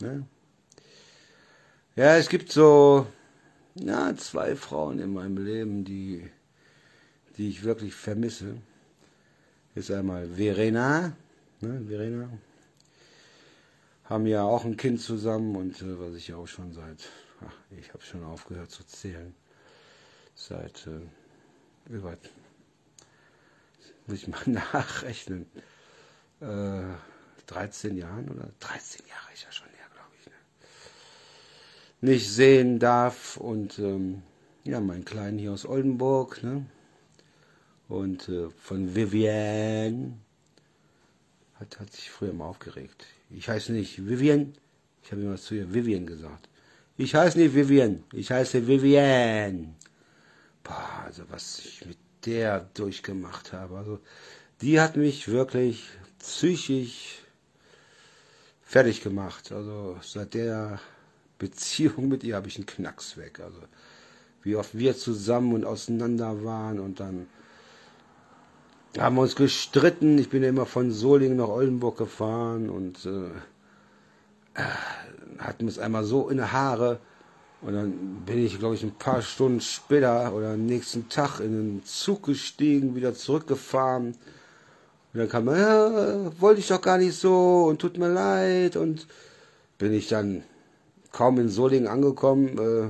Ne? 0.00 0.26
Ja, 1.96 2.16
es 2.16 2.28
gibt 2.28 2.52
so 2.52 3.06
ja, 3.74 4.14
zwei 4.16 4.56
Frauen 4.56 4.98
in 4.98 5.12
meinem 5.12 5.38
Leben, 5.38 5.84
die, 5.84 6.30
die 7.36 7.48
ich 7.48 7.64
wirklich 7.64 7.94
vermisse. 7.94 8.56
Ist 9.74 9.90
einmal 9.90 10.28
Verena, 10.28 11.16
ne, 11.60 11.84
Verena, 11.88 12.28
haben 14.04 14.26
ja 14.26 14.44
auch 14.44 14.64
ein 14.64 14.76
Kind 14.76 15.00
zusammen 15.00 15.56
und 15.56 15.82
äh, 15.82 15.98
was 15.98 16.14
ich 16.14 16.32
auch 16.34 16.46
schon 16.46 16.72
seit, 16.72 17.08
ach, 17.44 17.54
ich 17.76 17.92
habe 17.92 18.02
schon 18.04 18.22
aufgehört 18.22 18.70
zu 18.70 18.84
zählen, 18.84 19.34
seit 20.36 20.86
äh, 20.86 21.92
über, 21.92 22.16
muss 24.06 24.18
ich 24.18 24.28
mal 24.28 24.42
nachrechnen, 24.46 25.46
äh, 26.40 26.82
13 27.46 27.96
Jahren 27.96 28.28
oder 28.28 28.48
13 28.60 29.06
Jahre 29.06 29.32
ist 29.32 29.44
ja 29.44 29.52
schon 29.52 29.68
her, 29.68 29.86
glaube 29.92 30.10
ich, 30.20 30.26
ne? 30.26 32.10
nicht 32.12 32.30
sehen 32.30 32.78
darf. 32.78 33.36
Und 33.36 33.78
ähm, 33.78 34.22
ja, 34.64 34.80
mein 34.80 35.04
Kleinen 35.04 35.38
hier 35.38 35.52
aus 35.52 35.66
Oldenburg, 35.66 36.42
ne? 36.42 36.66
Und 37.88 38.28
äh, 38.28 38.48
von 38.50 38.94
Vivian 38.94 40.20
hat, 41.54 41.78
hat 41.78 41.92
sich 41.92 42.10
früher 42.10 42.32
mal 42.32 42.46
aufgeregt. 42.46 43.06
Ich 43.30 43.48
heiße 43.48 43.72
nicht 43.72 44.06
Vivian, 44.08 44.54
ich 45.02 45.12
habe 45.12 45.22
immer 45.22 45.36
zu 45.36 45.54
ihr 45.54 45.72
Vivian 45.72 46.06
gesagt. 46.06 46.48
Ich 46.96 47.14
heiße 47.14 47.38
nicht 47.38 47.54
Vivian, 47.54 48.04
ich 48.12 48.30
heiße 48.30 48.66
Vivian. 48.66 49.74
Boah, 50.62 51.02
also 51.04 51.24
was 51.28 51.58
ich 51.58 51.84
mit 51.84 51.98
der 52.24 52.60
durchgemacht 52.74 53.52
habe. 53.52 53.76
Also 53.76 54.00
die 54.60 54.80
hat 54.80 54.96
mich 54.96 55.28
wirklich 55.28 55.84
psychisch 56.18 57.18
fertig 58.74 59.04
gemacht. 59.04 59.52
Also 59.52 59.96
seit 60.02 60.34
der 60.34 60.80
Beziehung 61.38 62.08
mit 62.08 62.24
ihr 62.24 62.34
habe 62.34 62.48
ich 62.48 62.56
einen 62.56 62.66
Knacks 62.66 63.16
weg. 63.16 63.38
Also 63.38 63.60
wie 64.42 64.56
oft 64.56 64.76
wir 64.76 64.96
zusammen 64.96 65.54
und 65.54 65.64
auseinander 65.64 66.42
waren 66.42 66.80
und 66.80 66.98
dann 66.98 67.28
haben 68.98 69.14
wir 69.14 69.22
uns 69.22 69.36
gestritten. 69.36 70.18
Ich 70.18 70.28
bin 70.28 70.42
ja 70.42 70.48
immer 70.48 70.66
von 70.66 70.90
Solingen 70.90 71.36
nach 71.36 71.46
Oldenburg 71.46 71.98
gefahren 71.98 72.68
und 72.68 73.06
äh, 73.06 73.30
hatten 75.38 75.68
es 75.68 75.78
einmal 75.78 76.02
so 76.02 76.28
in 76.28 76.38
die 76.38 76.42
Haare. 76.42 76.98
Und 77.62 77.74
dann 77.74 78.24
bin 78.26 78.44
ich, 78.44 78.58
glaube 78.58 78.74
ich, 78.74 78.82
ein 78.82 78.98
paar 78.98 79.22
Stunden 79.22 79.60
später 79.60 80.34
oder 80.34 80.54
am 80.54 80.66
nächsten 80.66 81.08
Tag 81.08 81.38
in 81.38 81.52
den 81.52 81.84
Zug 81.84 82.24
gestiegen, 82.24 82.96
wieder 82.96 83.14
zurückgefahren. 83.14 84.16
Und 85.14 85.20
dann 85.20 85.28
kam, 85.28 85.46
ja, 85.48 86.40
wollte 86.40 86.60
ich 86.60 86.66
doch 86.66 86.82
gar 86.82 86.98
nicht 86.98 87.16
so 87.16 87.66
und 87.68 87.80
tut 87.80 87.96
mir 87.98 88.12
leid. 88.12 88.76
Und 88.76 89.06
bin 89.78 89.92
ich 89.92 90.08
dann 90.08 90.42
kaum 91.12 91.38
in 91.38 91.48
Solingen 91.48 91.86
angekommen. 91.86 92.58
Äh, 92.58 92.88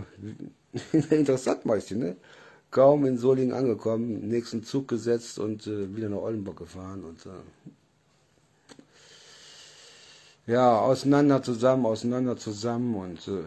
interessant 1.14 1.66
meistens, 1.66 1.98
ne? 1.98 2.16
Kaum 2.70 3.04
in 3.04 3.18
Solingen 3.18 3.54
angekommen, 3.54 4.26
nächsten 4.26 4.64
Zug 4.64 4.88
gesetzt 4.88 5.38
und 5.38 5.66
äh, 5.66 5.94
wieder 5.94 6.08
nach 6.08 6.22
Oldenburg 6.22 6.56
gefahren. 6.56 7.04
Und 7.04 7.26
äh, 7.26 7.30
ja, 10.46 10.80
auseinander 10.80 11.42
zusammen, 11.42 11.86
auseinander 11.86 12.36
zusammen 12.36 12.94
und 12.96 13.28
äh, 13.28 13.42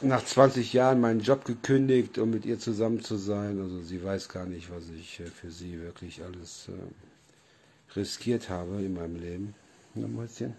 nach 0.00 0.24
20 0.24 0.72
Jahren 0.72 1.00
meinen 1.00 1.20
Job 1.20 1.44
gekündigt, 1.44 2.18
um 2.18 2.30
mit 2.30 2.44
ihr 2.44 2.58
zusammen 2.58 3.02
zu 3.02 3.16
sein. 3.16 3.60
Also 3.60 3.80
sie 3.82 4.02
weiß 4.02 4.28
gar 4.28 4.46
nicht, 4.46 4.70
was 4.70 4.88
ich 4.90 5.20
äh, 5.20 5.26
für 5.26 5.50
sie 5.50 5.80
wirklich 5.80 6.22
alles 6.22 6.68
äh, 6.68 7.96
riskiert 7.96 8.48
habe 8.48 8.82
in 8.82 8.94
meinem 8.94 9.16
Leben. 9.16 9.54
Ja, 9.94 10.06
Mäuschen. 10.06 10.54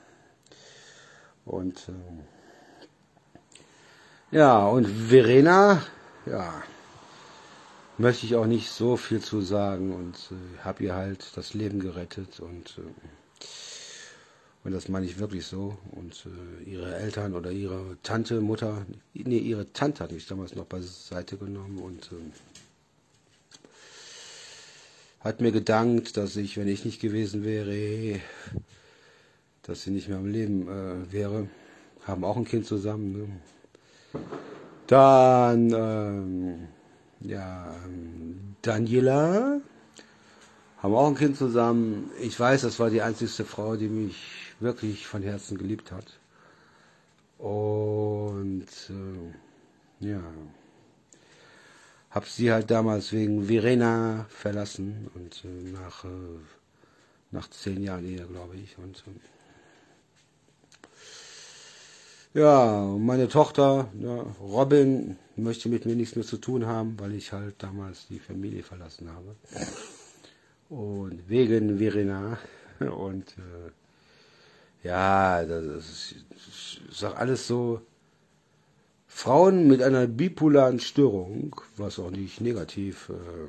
Und 1.46 1.90
äh, 1.90 1.94
ja, 4.36 4.66
und 4.66 4.88
Verena, 4.88 5.82
ja, 6.26 6.64
möchte 7.98 8.26
ich 8.26 8.36
auch 8.36 8.48
nicht 8.48 8.70
so 8.72 8.98
viel 8.98 9.22
zu 9.22 9.42
sagen 9.42 9.94
und 9.94 10.16
äh, 10.32 10.64
habe 10.64 10.84
ihr 10.84 10.96
halt 10.96 11.38
das 11.38 11.54
Leben 11.54 11.80
gerettet 11.80 12.40
und 12.40 12.78
äh, 12.80 12.82
und 14.66 14.72
das 14.72 14.90
meine 14.90 15.06
ich 15.06 15.20
wirklich 15.20 15.46
so. 15.46 15.78
Und 15.92 16.26
äh, 16.26 16.72
ihre 16.72 16.96
Eltern 16.96 17.36
oder 17.36 17.52
ihre 17.52 17.98
Tante, 18.02 18.42
Mutter, 18.42 18.84
nee, 19.14 19.38
ihre 19.38 19.72
Tante 19.72 20.04
hatte 20.04 20.16
ich 20.16 20.26
damals 20.26 20.56
noch 20.56 20.66
beiseite 20.66 21.38
genommen 21.38 21.78
und 21.78 22.10
äh, 22.12 22.16
hat 25.20 25.40
mir 25.40 25.52
gedankt, 25.52 26.18
dass 26.18 26.36
ich, 26.36 26.58
wenn 26.58 26.68
ich 26.68 26.84
nicht 26.84 27.00
gewesen 27.00 27.44
wäre, 27.44 28.20
dass 29.62 29.84
sie 29.84 29.92
nicht 29.92 30.10
mehr 30.10 30.18
am 30.18 30.26
Leben 30.26 30.68
äh, 30.68 31.12
wäre. 31.14 31.48
Haben 32.04 32.24
auch 32.24 32.38
ein 32.38 32.46
Kind 32.46 32.66
zusammen. 32.66 33.12
Ne? 34.14 34.22
Dann, 34.88 35.72
ähm, 35.76 36.68
ja, 37.22 37.72
ähm, 37.86 38.56
Daniela, 38.64 39.62
haben 40.80 40.96
auch 40.96 41.08
ein 41.08 41.16
Kind 41.16 41.38
zusammen. 41.38 42.10
Ich 42.20 42.40
weiß, 42.40 42.62
das 42.62 42.80
war 42.80 42.90
die 42.90 43.04
einzigste 43.04 43.46
Frau, 43.46 43.76
die 43.76 43.90
mich 43.90 44.45
wirklich 44.60 45.08
von 45.08 45.22
Herzen 45.22 45.58
geliebt 45.58 45.92
hat. 45.92 46.20
Und 47.38 48.68
äh, 48.90 50.06
ja, 50.08 50.22
habe 52.10 52.26
sie 52.28 52.52
halt 52.52 52.72
damals 52.72 53.12
wegen 53.12 53.48
Verena 53.48 54.26
verlassen 54.30 55.12
und 55.16 55.44
äh, 55.44 55.72
nach, 55.72 56.06
äh, 56.06 56.40
nach 57.32 57.50
zehn 57.50 57.84
Jahren 57.84 58.06
Ehe, 58.06 58.26
glaube 58.26 58.56
ich. 58.56 58.78
Und 58.78 59.04
äh, 62.34 62.40
ja, 62.40 62.82
meine 62.98 63.28
Tochter, 63.28 63.90
ja, 64.00 64.26
Robin, 64.42 65.18
möchte 65.36 65.68
mit 65.70 65.86
mir 65.86 65.96
nichts 65.96 66.16
mehr 66.16 66.26
zu 66.26 66.38
tun 66.38 66.66
haben, 66.66 66.98
weil 67.00 67.14
ich 67.14 67.34
halt 67.34 67.56
damals 67.62 68.08
die 68.08 68.20
Familie 68.20 68.64
verlassen 68.64 69.10
habe. 69.10 69.36
Und 70.70 71.30
wegen 71.30 71.78
Verena 71.78 72.38
und 72.80 73.30
äh, 73.38 73.72
ja, 74.86 75.44
das 75.44 75.90
ist, 75.90 76.16
ist 76.90 77.04
auch 77.04 77.16
alles 77.16 77.48
so. 77.48 77.82
Frauen 79.08 79.68
mit 79.68 79.82
einer 79.82 80.08
bipolaren 80.08 80.80
Störung, 80.80 81.56
was 81.78 82.00
auch 82.00 82.12
nicht 82.12 82.42
negativ 82.42 83.10
äh, 83.10 83.48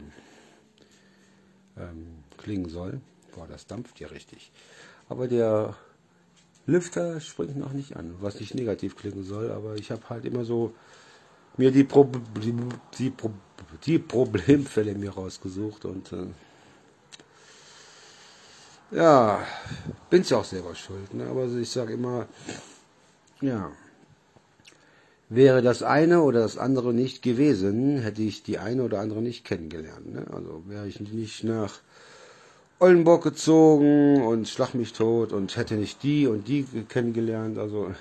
ähm, 1.83 2.23
klingen 2.39 2.69
soll. 2.69 3.01
Boah, 3.35 3.47
das 3.49 3.67
dampft 3.67 3.99
ja 4.01 4.07
richtig. 4.09 4.53
Aber 5.09 5.27
der 5.29 5.75
Lüfter 6.67 7.21
springt 7.21 7.57
noch 7.57 7.73
nicht 7.73 7.97
an, 7.97 8.15
was 8.21 8.41
nicht 8.41 8.55
negativ 8.55 8.97
klingen 8.97 9.25
soll. 9.25 9.51
Aber 9.51 9.75
ich 9.75 9.91
habe 9.91 10.09
halt 10.09 10.25
immer 10.25 10.45
so 10.45 10.73
mir 11.57 11.73
die, 11.73 11.85
Pro 11.85 12.11
die, 12.99 13.11
Pro 13.11 13.33
die 13.85 13.99
Problemfälle 13.99 14.95
mir 14.95 15.11
rausgesucht 15.11 15.85
und 15.85 16.13
äh, 16.13 16.29
ja, 18.91 19.45
bin's 20.11 20.31
ja 20.31 20.39
auch 20.39 20.45
selber 20.45 20.75
schuld. 20.75 21.15
Ne? 21.15 21.27
Aber 21.27 21.47
ich 21.47 21.71
sage 21.71 21.95
immer, 21.95 22.27
ja, 23.41 23.71
wäre 25.29 25.63
das 25.63 25.83
eine 25.83 26.23
oder 26.23 26.41
das 26.41 26.59
andere 26.59 26.95
nicht 26.95 27.23
gewesen, 27.23 27.99
hätte 27.99 28.23
ich 28.23 28.43
die 28.43 28.59
eine 28.59 28.83
oder 28.85 29.01
andere 29.01 29.23
nicht 29.23 29.45
kennengelernt. 29.45 30.13
Ne? 30.13 30.27
Also 30.33 30.63
wäre 30.67 30.87
ich 30.87 31.01
nicht 31.01 31.45
nach 31.45 31.81
Oldenburg 32.79 33.25
gezogen 33.25 34.23
und 34.23 34.49
schlag 34.49 34.75
mich 34.75 34.93
tot 34.93 35.33
und 35.33 35.57
hätte 35.57 35.75
nicht 35.75 36.03
die 36.03 36.27
und 36.27 36.47
die 36.47 36.65
kennengelernt, 36.89 37.59
also 37.59 37.95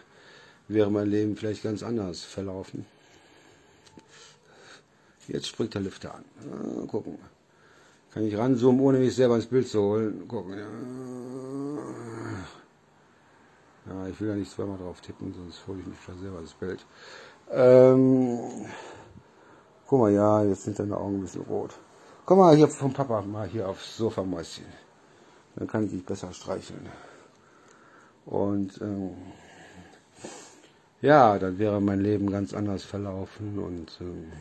wäre 0.68 0.92
mein 0.92 1.10
Leben 1.10 1.36
vielleicht 1.36 1.64
ganz 1.64 1.82
anders 1.82 2.24
verlaufen. 2.24 2.86
Jetzt 5.28 5.48
springt 5.48 5.74
der 5.74 5.82
Lüfter 5.82 6.16
an. 6.16 6.26
Ja, 6.44 6.86
gucken 6.88 7.14
wir. 7.14 7.35
Kann 8.16 8.26
ich 8.26 8.38
ranzoomen, 8.38 8.80
ohne 8.80 9.00
mich 9.00 9.14
selber 9.14 9.36
ins 9.36 9.46
Bild 9.46 9.68
zu 9.68 9.82
holen. 9.82 10.26
Gucken. 10.26 10.58
Ja, 13.86 14.08
ich 14.08 14.22
will 14.22 14.30
ja 14.30 14.36
nicht 14.36 14.50
zweimal 14.50 14.78
drauf 14.78 15.02
tippen, 15.02 15.34
sonst 15.34 15.68
hole 15.68 15.82
ich 15.82 15.86
mich 15.86 16.02
schon 16.02 16.18
selber 16.22 16.40
ins 16.40 16.54
Bild. 16.54 16.86
Ähm, 17.52 18.40
guck 19.86 20.00
mal, 20.00 20.14
ja, 20.14 20.44
jetzt 20.46 20.64
sind 20.64 20.80
deine 20.80 20.96
Augen 20.96 21.18
ein 21.18 21.22
bisschen 21.24 21.42
rot. 21.42 21.72
Komm 22.26 22.40
mal 22.40 22.56
hier 22.56 22.70
vom 22.70 22.94
Papa 22.94 23.22
mal 23.22 23.50
hier 23.50 23.68
aufs 23.68 23.98
Sofa, 23.98 24.24
Mäuschen. 24.24 24.64
Dann 25.58 25.68
kann 25.68 25.84
ich 25.84 25.92
dich 25.92 26.06
besser 26.06 26.32
streicheln. 26.32 26.88
Und 28.26 28.80
ähm, 28.82 29.12
ja, 31.02 31.38
dann 31.38 31.60
wäre 31.60 31.82
mein 31.82 32.00
Leben 32.00 32.32
ganz 32.32 32.54
anders 32.54 32.86
verlaufen 32.86 33.60
und 33.60 33.92
ähm, 34.00 34.32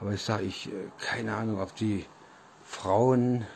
aber 0.00 0.12
ich 0.12 0.22
sage, 0.22 0.44
ich, 0.44 0.68
äh, 0.68 0.90
keine 0.98 1.34
Ahnung, 1.34 1.60
ob 1.60 1.74
die 1.76 2.04
Frauen 2.64 3.46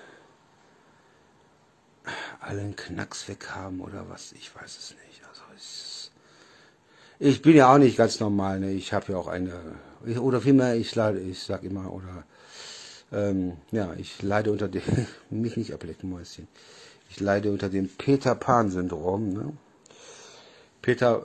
alle 2.41 2.61
einen 2.61 2.77
Knacks 2.77 3.29
weg 3.29 3.51
haben 3.51 3.81
oder 3.81 4.09
was, 4.09 4.33
ich 4.33 4.55
weiß 4.55 4.77
es 4.79 4.95
nicht. 5.07 5.23
Also 5.29 5.43
ich, 5.57 6.11
ich 7.19 7.43
bin 7.43 7.55
ja 7.55 7.73
auch 7.73 7.79
nicht 7.79 7.97
ganz 7.97 8.19
normal, 8.21 8.61
ne? 8.61 8.73
ich 8.73 8.93
habe 8.93 9.13
ja 9.13 9.19
auch 9.19 9.29
eine, 9.29 9.77
oder 10.19 10.41
vielmehr, 10.41 10.75
ich 10.75 10.95
leide, 10.95 11.21
ich 11.21 11.43
sag 11.43 11.63
immer, 11.63 11.93
oder, 11.93 12.25
ähm, 13.13 13.59
ja, 13.71 13.95
ich 13.97 14.23
leide 14.23 14.51
unter 14.51 14.69
dem, 14.69 14.83
mich 15.31 15.57
nicht 15.57 15.73
ablecken, 15.73 16.11
Mäuschen, 16.11 16.49
ich 17.11 17.21
leide 17.21 17.53
unter 17.53 17.69
dem 17.69 17.89
Peter 17.89 18.35
Pan-Syndrom, 18.35 19.33
ne? 19.33 19.53
Peter, 20.81 21.23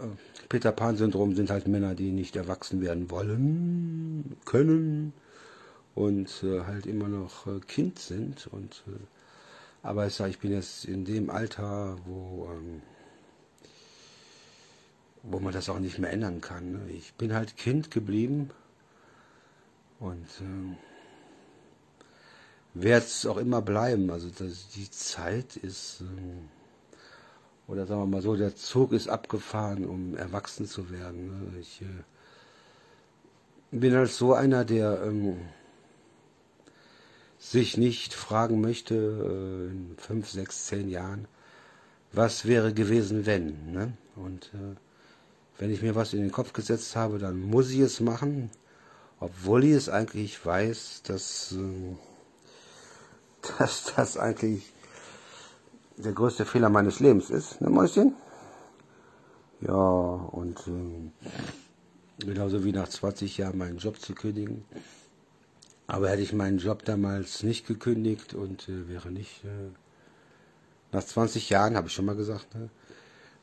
Peter 0.49 0.71
Pan-Syndrom 0.71 1.35
sind 1.35 1.49
halt 1.49 1.67
Männer, 1.67 1.93
die 1.93 2.11
nicht 2.11 2.35
erwachsen 2.35 2.81
werden 2.81 3.11
wollen, 3.11 4.37
können 4.45 5.13
und 5.93 6.43
äh, 6.43 6.61
halt 6.61 6.85
immer 6.85 7.09
noch 7.09 7.47
äh, 7.47 7.59
Kind 7.59 7.99
sind. 7.99 8.47
Und, 8.47 8.83
äh, 8.87 8.91
aber 9.83 10.07
ich 10.07 10.13
sage, 10.13 10.29
ich 10.29 10.39
bin 10.39 10.51
jetzt 10.51 10.85
in 10.85 11.03
dem 11.03 11.29
Alter, 11.29 11.97
wo, 12.05 12.49
ähm, 12.51 12.81
wo 15.23 15.39
man 15.39 15.53
das 15.53 15.67
auch 15.69 15.79
nicht 15.79 15.99
mehr 15.99 16.11
ändern 16.11 16.39
kann. 16.39 16.71
Ne? 16.71 16.91
Ich 16.91 17.13
bin 17.15 17.33
halt 17.33 17.57
Kind 17.57 17.91
geblieben 17.91 18.51
und 19.99 20.27
äh, 20.39 20.77
werde 22.73 23.05
es 23.05 23.25
auch 23.25 23.37
immer 23.37 23.61
bleiben. 23.61 24.09
Also 24.11 24.29
das, 24.29 24.69
die 24.69 24.89
Zeit 24.89 25.57
ist... 25.57 26.01
Äh, 26.01 26.56
oder 27.67 27.85
sagen 27.85 28.01
wir 28.01 28.07
mal 28.07 28.21
so, 28.21 28.35
der 28.35 28.55
Zug 28.55 28.93
ist 28.93 29.09
abgefahren, 29.09 29.85
um 29.85 30.15
erwachsen 30.15 30.65
zu 30.65 30.89
werden. 30.89 31.27
Ne? 31.27 31.59
Ich 31.59 31.81
äh, 31.81 31.85
bin 33.71 33.93
halt 33.93 34.11
so 34.11 34.33
einer, 34.33 34.63
der 34.63 35.03
ähm, 35.03 35.37
sich 37.39 37.77
nicht 37.77 38.13
fragen 38.13 38.61
möchte 38.61 38.95
äh, 38.95 39.71
in 39.71 39.95
fünf, 39.97 40.29
sechs, 40.29 40.65
zehn 40.67 40.89
Jahren, 40.89 41.27
was 42.13 42.45
wäre 42.45 42.73
gewesen, 42.73 43.25
wenn. 43.25 43.71
Ne? 43.73 43.93
Und 44.15 44.45
äh, 44.53 44.75
wenn 45.59 45.71
ich 45.71 45.81
mir 45.81 45.95
was 45.95 46.13
in 46.13 46.21
den 46.21 46.31
Kopf 46.31 46.53
gesetzt 46.53 46.95
habe, 46.95 47.19
dann 47.19 47.39
muss 47.39 47.69
ich 47.71 47.79
es 47.79 47.99
machen, 47.99 48.49
obwohl 49.19 49.65
ich 49.65 49.71
es 49.71 49.89
eigentlich 49.89 50.43
weiß, 50.45 51.01
dass, 51.03 51.51
äh, 51.51 51.95
dass 53.59 53.93
das 53.93 54.17
eigentlich 54.17 54.71
der 55.97 56.13
größte 56.13 56.45
Fehler 56.45 56.69
meines 56.69 56.99
Lebens 56.99 57.29
ist, 57.29 57.61
ne 57.61 57.69
Mäuschen? 57.69 58.13
Ja, 59.61 59.73
und 59.73 60.59
äh, 60.67 62.25
genauso 62.25 62.63
wie 62.63 62.71
nach 62.71 62.87
20 62.87 63.37
Jahren 63.37 63.57
meinen 63.57 63.77
Job 63.77 63.99
zu 63.99 64.13
kündigen. 64.13 64.65
Aber 65.87 66.09
hätte 66.09 66.21
ich 66.21 66.33
meinen 66.33 66.59
Job 66.59 66.83
damals 66.85 67.43
nicht 67.43 67.65
gekündigt 67.65 68.33
und 68.33 68.69
äh, 68.69 68.87
wäre 68.87 69.09
nicht, 69.09 69.43
äh, 69.45 69.71
nach 70.91 71.03
20 71.03 71.49
Jahren, 71.49 71.75
habe 71.75 71.87
ich 71.87 71.93
schon 71.93 72.05
mal 72.05 72.15
gesagt, 72.15 72.53
ne, 72.55 72.69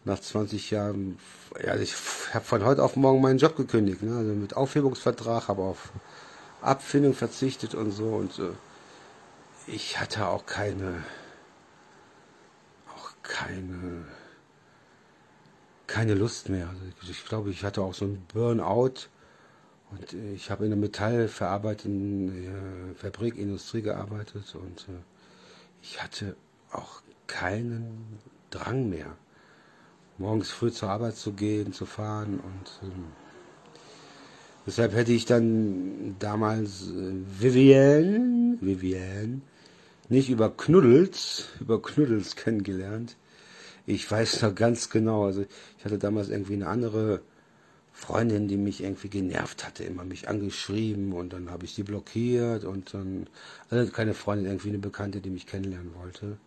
nach 0.04 0.20
20 0.20 0.70
Jahren, 0.70 1.18
ja, 1.64 1.76
ich 1.76 1.94
habe 2.34 2.44
von 2.44 2.64
heute 2.64 2.82
auf 2.82 2.96
morgen 2.96 3.20
meinen 3.20 3.38
Job 3.38 3.56
gekündigt, 3.56 4.02
ne? 4.02 4.16
also 4.16 4.32
mit 4.32 4.56
Aufhebungsvertrag, 4.56 5.48
habe 5.48 5.62
auf 5.62 5.92
Abfindung 6.60 7.14
verzichtet 7.14 7.74
und 7.74 7.90
so 7.90 8.08
und 8.08 8.38
äh, 8.38 8.52
ich 9.66 9.98
hatte 9.98 10.26
auch 10.28 10.44
keine, 10.44 11.02
keine, 13.24 14.04
keine 15.86 16.14
Lust 16.14 16.48
mehr. 16.48 16.68
Also 16.68 17.10
ich, 17.10 17.24
glaube, 17.24 17.50
ich 17.50 17.64
hatte 17.64 17.82
auch 17.82 17.94
so 17.94 18.04
ein 18.04 18.22
Burnout 18.32 19.08
und 19.90 20.12
ich 20.34 20.50
habe 20.50 20.64
in 20.64 20.70
der 20.70 20.78
metallverarbeitenden 20.78 22.92
äh, 22.92 22.94
Fabrik, 22.94 23.36
Industrie 23.36 23.82
gearbeitet 23.82 24.54
und 24.54 24.86
äh, 24.88 25.02
ich 25.82 26.02
hatte 26.02 26.36
auch 26.70 27.02
keinen 27.26 28.18
Drang 28.50 28.88
mehr, 28.88 29.16
morgens 30.18 30.50
früh 30.50 30.70
zur 30.70 30.90
Arbeit 30.90 31.16
zu 31.16 31.32
gehen, 31.32 31.72
zu 31.72 31.86
fahren 31.86 32.40
und 32.40 32.88
ähm, 32.88 33.04
deshalb 34.66 34.94
hätte 34.94 35.12
ich 35.12 35.26
dann 35.26 36.16
damals 36.18 36.88
äh, 36.88 37.12
Vivienne, 37.40 38.58
Vivienne, 38.60 39.42
nicht 40.08 40.30
über 40.30 40.50
Knuddels, 40.50 41.46
über 41.60 41.80
Knuddels 41.80 42.36
kennengelernt. 42.36 43.16
Ich 43.86 44.10
weiß 44.10 44.42
noch 44.42 44.54
ganz 44.54 44.90
genau, 44.90 45.24
also 45.24 45.44
ich 45.78 45.84
hatte 45.84 45.98
damals 45.98 46.28
irgendwie 46.28 46.54
eine 46.54 46.68
andere 46.68 47.20
Freundin, 47.92 48.48
die 48.48 48.56
mich 48.56 48.82
irgendwie 48.82 49.08
genervt 49.08 49.64
hatte, 49.64 49.84
immer 49.84 50.04
mich 50.04 50.28
angeschrieben 50.28 51.12
und 51.12 51.32
dann 51.32 51.50
habe 51.50 51.64
ich 51.64 51.74
sie 51.74 51.84
blockiert 51.84 52.64
und 52.64 52.92
dann, 52.92 53.28
also 53.70 53.90
keine 53.92 54.14
Freundin, 54.14 54.46
irgendwie 54.46 54.70
eine 54.70 54.78
Bekannte, 54.78 55.20
die 55.20 55.30
mich 55.30 55.46
kennenlernen 55.46 55.94
wollte. 55.94 56.38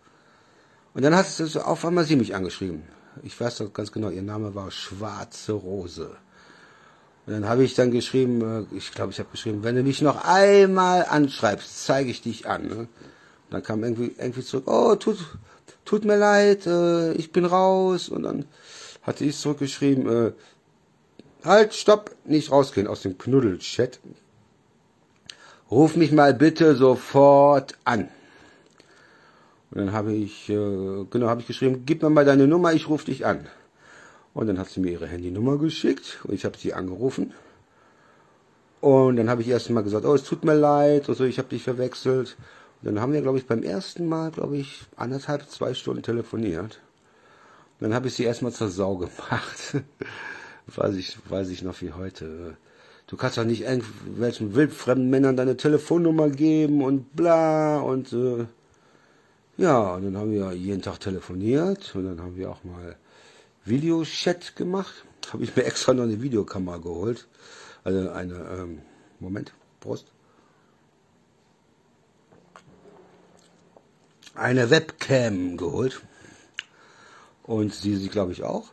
Und 0.94 1.04
dann 1.04 1.16
hat 1.16 1.28
es 1.28 1.58
auf 1.58 1.86
einmal 1.86 2.06
sie 2.06 2.16
mich 2.16 2.36
angeschrieben. 2.36 2.84
Ich 3.24 3.40
weiß 3.40 3.60
doch 3.60 3.72
ganz 3.72 3.92
genau, 3.92 4.10
ihr 4.10 4.24
Name 4.24 4.56
war 4.56 4.72
Schwarze 4.72 5.54
Rose. 5.54 6.18
Und 7.26 7.34
dann 7.34 7.48
habe 7.48 7.64
ich 7.64 7.76
dann 7.76 7.92
geschrieben, 7.92 8.42
äh, 8.42 8.76
ich 8.76 8.92
glaube, 8.92 9.12
ich 9.12 9.20
habe 9.20 9.30
geschrieben, 9.30 9.64
wenn 9.64 9.76
du 9.76 9.84
mich 9.84 10.02
noch 10.02 10.26
einmal 10.26 11.06
anschreibst, 11.06 11.86
zeige 11.86 12.10
ich 12.10 12.22
dich 12.22 12.48
an. 12.48 12.68
Ne? 12.68 12.88
Dann 13.50 13.64
kam 13.64 13.84
irgendwie, 13.84 14.14
irgendwie 14.18 14.44
zurück, 14.44 14.66
oh, 14.68 14.96
tut, 14.96 15.18
tut 15.86 16.06
mir 16.06 16.18
leid, 16.18 16.68
äh, 16.68 17.14
ich 17.14 17.32
bin 17.32 17.46
raus. 17.46 18.10
Und 18.10 18.24
dann 18.24 18.46
hatte 19.04 19.24
ich 19.24 19.38
zurückgeschrieben, 19.38 20.08
äh, 20.08 20.32
Halt, 21.48 21.74
stopp, 21.76 22.14
nicht 22.26 22.52
rausgehen 22.52 22.88
aus 22.88 23.04
dem 23.04 23.18
Knuddelchat. 23.18 24.00
Ruf 25.72 25.96
mich 25.96 26.12
mal 26.12 26.34
bitte 26.34 26.76
sofort 26.76 27.78
an. 27.86 28.10
Und 29.72 29.78
dann 29.78 29.94
habe 29.94 30.14
ich, 30.14 30.50
äh, 30.50 31.06
genau, 31.10 31.28
habe 31.28 31.40
ich 31.40 31.48
geschrieben, 31.48 31.84
gib 31.86 32.02
mir 32.02 32.10
mal 32.10 32.26
deine 32.26 32.48
Nummer, 32.48 32.74
ich 32.74 32.90
rufe 32.90 33.06
dich 33.06 33.26
an. 33.26 33.48
Und 34.34 34.48
dann 34.48 34.60
hat 34.60 34.70
sie 34.70 34.82
mir 34.82 34.92
ihre 34.92 35.08
Handynummer 35.08 35.58
geschickt 35.58 36.20
und 36.24 36.34
ich 36.34 36.44
habe 36.44 36.58
sie 36.58 36.74
angerufen. 36.74 37.34
Und 38.82 39.16
dann 39.16 39.30
habe 39.30 39.42
ich 39.42 39.48
erst 39.48 39.70
mal 39.70 39.84
gesagt, 39.84 40.06
oh, 40.06 40.16
es 40.16 40.24
tut 40.24 40.44
mir 40.44 40.54
leid, 40.54 41.08
also 41.08 41.24
ich 41.24 41.38
habe 41.38 41.48
dich 41.48 41.64
verwechselt. 41.64 42.36
Dann 42.82 43.00
haben 43.00 43.14
wir, 43.14 43.22
glaube 43.22 43.40
ich, 43.40 43.48
beim 43.48 43.64
ersten 43.64 44.08
Mal, 44.08 44.32
glaube 44.32 44.58
ich, 44.58 44.86
anderthalb, 44.96 45.50
zwei 45.50 45.74
Stunden 45.74 46.04
telefoniert. 46.04 46.80
Dann 47.80 47.94
habe 47.94 48.08
ich 48.08 48.14
sie 48.14 48.24
erstmal 48.24 48.52
zur 48.52 48.70
Sau 48.70 48.98
gemacht. 48.98 49.76
weiß 50.68 50.96
ich, 50.96 51.18
weiß 51.30 51.50
ich 51.50 51.64
noch 51.64 51.82
wie 51.82 51.94
heute. 51.94 52.58
Du 53.08 53.16
kannst 53.16 53.38
doch 53.38 53.46
nicht 53.46 53.62
irgendwelchen 53.62 54.54
wildfremden 54.54 55.10
Männern 55.10 55.38
deine 55.38 55.56
Telefonnummer 55.56 56.30
geben 56.30 56.84
und 56.84 57.16
bla 57.16 57.80
und 57.80 58.12
äh, 58.12 58.46
ja, 59.58 59.96
und 59.96 60.04
dann 60.04 60.18
haben 60.18 60.32
wir 60.32 60.52
jeden 60.52 60.82
Tag 60.82 61.00
telefoniert 61.00 61.96
und 61.96 62.06
dann 62.06 62.22
haben 62.22 62.36
wir 62.36 62.52
auch 62.52 62.64
mal 62.64 62.96
Videochat 63.66 64.56
gemacht. 64.56 64.94
Habe 65.32 65.44
ich 65.44 65.56
mir 65.56 65.64
extra 65.66 65.94
noch 65.94 66.04
eine 66.04 66.22
Videokamera 66.22 66.78
geholt. 66.78 67.28
Also 67.84 68.10
eine, 68.10 68.36
ähm, 68.36 68.82
Moment, 69.20 69.54
Prost. 69.80 70.12
Eine 74.38 74.70
Webcam 74.70 75.58
geholt. 75.58 76.02
Und 77.42 77.74
sie, 77.74 77.96
sie 77.96 78.10
glaube 78.10 78.34
ich 78.34 78.44
auch. 78.44 78.70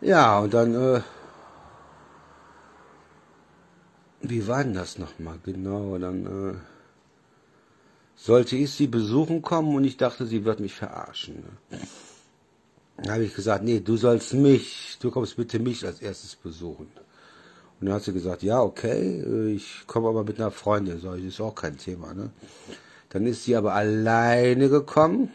Ja, 0.00 0.38
und 0.38 0.54
dann, 0.54 0.74
äh, 0.74 1.02
wie 4.22 4.48
war 4.48 4.64
denn 4.64 4.72
das 4.72 4.98
nochmal 4.98 5.38
genau? 5.44 5.98
Dann 5.98 6.26
äh, 6.26 6.54
sollte 8.16 8.56
ich 8.56 8.70
sie 8.70 8.86
besuchen 8.86 9.42
kommen 9.42 9.76
und 9.76 9.84
ich 9.84 9.98
dachte, 9.98 10.24
sie 10.26 10.46
wird 10.46 10.60
mich 10.60 10.74
verarschen. 10.74 11.44
Ne? 11.70 11.78
Dann 12.96 13.12
habe 13.12 13.24
ich 13.24 13.34
gesagt, 13.34 13.62
nee, 13.62 13.80
du 13.80 13.98
sollst 13.98 14.32
mich, 14.32 14.96
du 15.00 15.10
kommst 15.10 15.36
bitte 15.36 15.58
mich 15.58 15.84
als 15.84 16.00
erstes 16.00 16.34
besuchen. 16.34 16.90
Und 17.78 17.86
dann 17.86 17.96
hat 17.96 18.04
sie 18.04 18.12
gesagt, 18.14 18.42
ja, 18.42 18.62
okay, 18.62 19.20
äh, 19.20 19.52
ich 19.52 19.84
komme 19.86 20.08
aber 20.08 20.24
mit 20.24 20.40
einer 20.40 20.50
Freundin. 20.50 20.98
So, 20.98 21.12
das 21.14 21.20
ist 21.20 21.40
auch 21.42 21.54
kein 21.54 21.76
Thema. 21.76 22.14
Ne? 22.14 22.30
Dann 23.12 23.26
ist 23.26 23.44
sie 23.44 23.56
aber 23.56 23.74
alleine 23.74 24.70
gekommen 24.70 25.30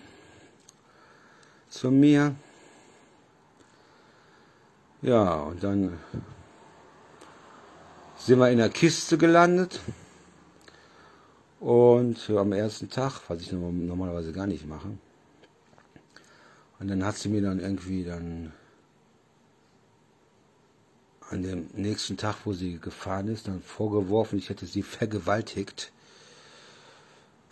zu 1.69 1.91
mir. 1.91 2.33
Ja, 5.03 5.41
und 5.41 5.63
dann 5.63 5.99
sind 8.17 8.39
wir 8.39 8.49
in 8.49 8.57
der 8.57 8.69
Kiste 8.69 9.19
gelandet. 9.19 9.79
Und 11.59 12.27
am 12.31 12.51
ersten 12.51 12.89
Tag, 12.89 13.21
was 13.27 13.41
ich 13.41 13.51
normalerweise 13.51 14.31
gar 14.33 14.47
nicht 14.47 14.65
mache. 14.65 14.89
Und 16.79 16.87
dann 16.87 17.05
hat 17.05 17.17
sie 17.17 17.29
mir 17.29 17.43
dann 17.43 17.59
irgendwie 17.59 18.03
dann 18.03 18.53
an 21.29 21.43
dem 21.43 21.67
nächsten 21.73 22.17
Tag, 22.17 22.37
wo 22.45 22.53
sie 22.53 22.79
gefahren 22.79 23.27
ist, 23.27 23.47
dann 23.47 23.61
vorgeworfen, 23.61 24.39
ich 24.39 24.49
hätte 24.49 24.65
sie 24.65 24.81
vergewaltigt. 24.81 25.91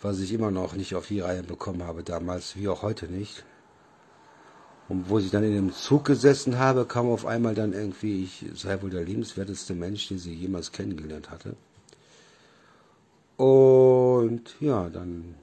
Was 0.02 0.20
ich 0.20 0.32
immer 0.32 0.50
noch 0.50 0.74
nicht 0.74 0.94
auf 0.94 1.06
die 1.06 1.20
Reihe 1.20 1.42
bekommen 1.42 1.82
habe, 1.82 2.02
damals 2.02 2.56
wie 2.56 2.68
auch 2.68 2.82
heute 2.82 3.06
nicht. 3.06 3.44
Und 4.88 5.08
wo 5.08 5.18
ich 5.18 5.30
dann 5.30 5.42
in 5.42 5.54
dem 5.54 5.72
Zug 5.72 6.04
gesessen 6.04 6.58
habe, 6.58 6.84
kam 6.84 7.08
auf 7.08 7.26
einmal 7.26 7.54
dann 7.54 7.72
irgendwie, 7.72 8.24
ich 8.24 8.44
sei 8.54 8.80
wohl 8.82 8.90
der 8.90 9.04
liebenswerteste 9.04 9.74
Mensch, 9.74 10.08
den 10.08 10.18
sie 10.18 10.32
jemals 10.32 10.70
kennengelernt 10.70 11.30
hatte. 11.30 11.56
Und 13.36 14.56
ja, 14.60 14.88
dann 14.88 15.34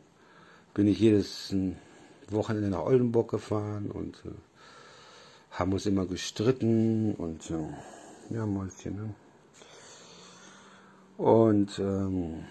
bin 0.73 0.87
ich 0.87 0.99
jedes 0.99 1.53
Wochenende 2.29 2.69
nach 2.69 2.85
Oldenburg 2.85 3.29
gefahren 3.29 3.91
und 3.91 4.15
äh, 4.25 4.31
haben 5.51 5.73
uns 5.73 5.85
immer 5.85 6.05
gestritten 6.05 7.13
und 7.15 7.51
äh, 7.51 8.33
ja, 8.33 8.45
Mäuschen, 8.45 8.95
ne? 8.95 9.15
Und 11.17 11.77
ähm, 11.77 12.45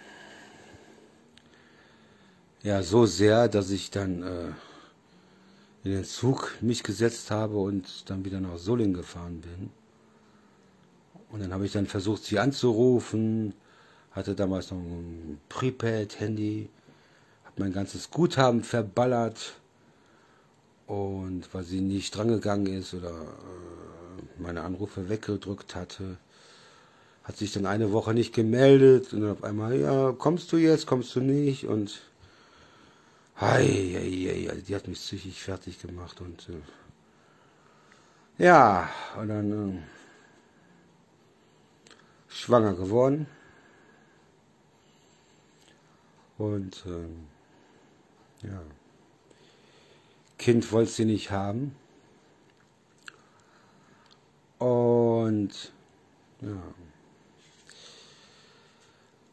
ja, 2.63 2.83
so 2.83 3.07
sehr, 3.07 3.49
dass 3.49 3.71
ich 3.71 3.91
dann 3.91 4.23
äh, 4.23 4.49
in 5.85 5.93
den 5.93 6.05
Zug 6.05 6.55
mich 6.61 6.83
gesetzt 6.83 7.31
habe 7.31 7.57
und 7.59 8.09
dann 8.09 8.25
wieder 8.25 8.41
nach 8.41 8.57
Solling 8.57 8.93
gefahren 8.93 9.41
bin. 9.41 9.71
Und 11.31 11.41
dann 11.41 11.53
habe 11.53 11.67
ich 11.67 11.73
dann 11.73 11.87
versucht, 11.87 12.25
sie 12.25 12.39
anzurufen, 12.39 13.55
hatte 14.13 14.35
damals 14.35 14.71
noch 14.71 14.79
ein 14.79 15.41
Prepaid-Handy, 15.49 16.69
habe 17.45 17.63
mein 17.63 17.73
ganzes 17.73 18.11
Guthaben 18.11 18.63
verballert 18.63 19.55
und 20.87 21.53
weil 21.53 21.65
sie 21.65 21.81
nicht 21.81 22.15
drangegangen 22.15 22.67
ist 22.67 22.95
oder 22.95 23.11
äh, 23.11 24.43
meine 24.43 24.63
Anrufe 24.63 25.09
weggedrückt 25.09 25.75
hatte, 25.75 26.19
hat 27.25 27.37
sich 27.37 27.53
dann 27.53 27.67
eine 27.67 27.93
Woche 27.93 28.15
nicht 28.15 28.35
gemeldet 28.35 29.13
und 29.13 29.23
dann 29.23 29.31
auf 29.31 29.43
einmal, 29.43 29.77
ja, 29.81 30.13
kommst 30.13 30.53
du 30.53 30.59
jetzt, 30.59 30.87
kommst 30.87 31.17
du 31.17 31.21
nicht 31.21 31.67
und 31.67 32.01
Hei, 33.41 33.67
hei, 33.67 34.47
hei, 34.49 34.63
die 34.67 34.75
hat 34.75 34.87
mich 34.87 34.99
psychisch 34.99 35.43
fertig 35.43 35.81
gemacht 35.81 36.21
und 36.21 36.49
äh, 36.49 36.63
ja, 38.45 38.89
und 39.19 39.29
dann 39.29 39.79
äh, 39.79 39.83
schwanger 42.29 42.75
geworden. 42.75 43.27
Und 46.39 46.85
äh, 46.87 48.47
ja, 48.47 48.63
Kind 50.39 50.71
wollte 50.73 50.91
sie 50.91 51.05
nicht 51.05 51.31
haben. 51.31 51.75
Und 54.59 55.73
ja. 56.41 56.63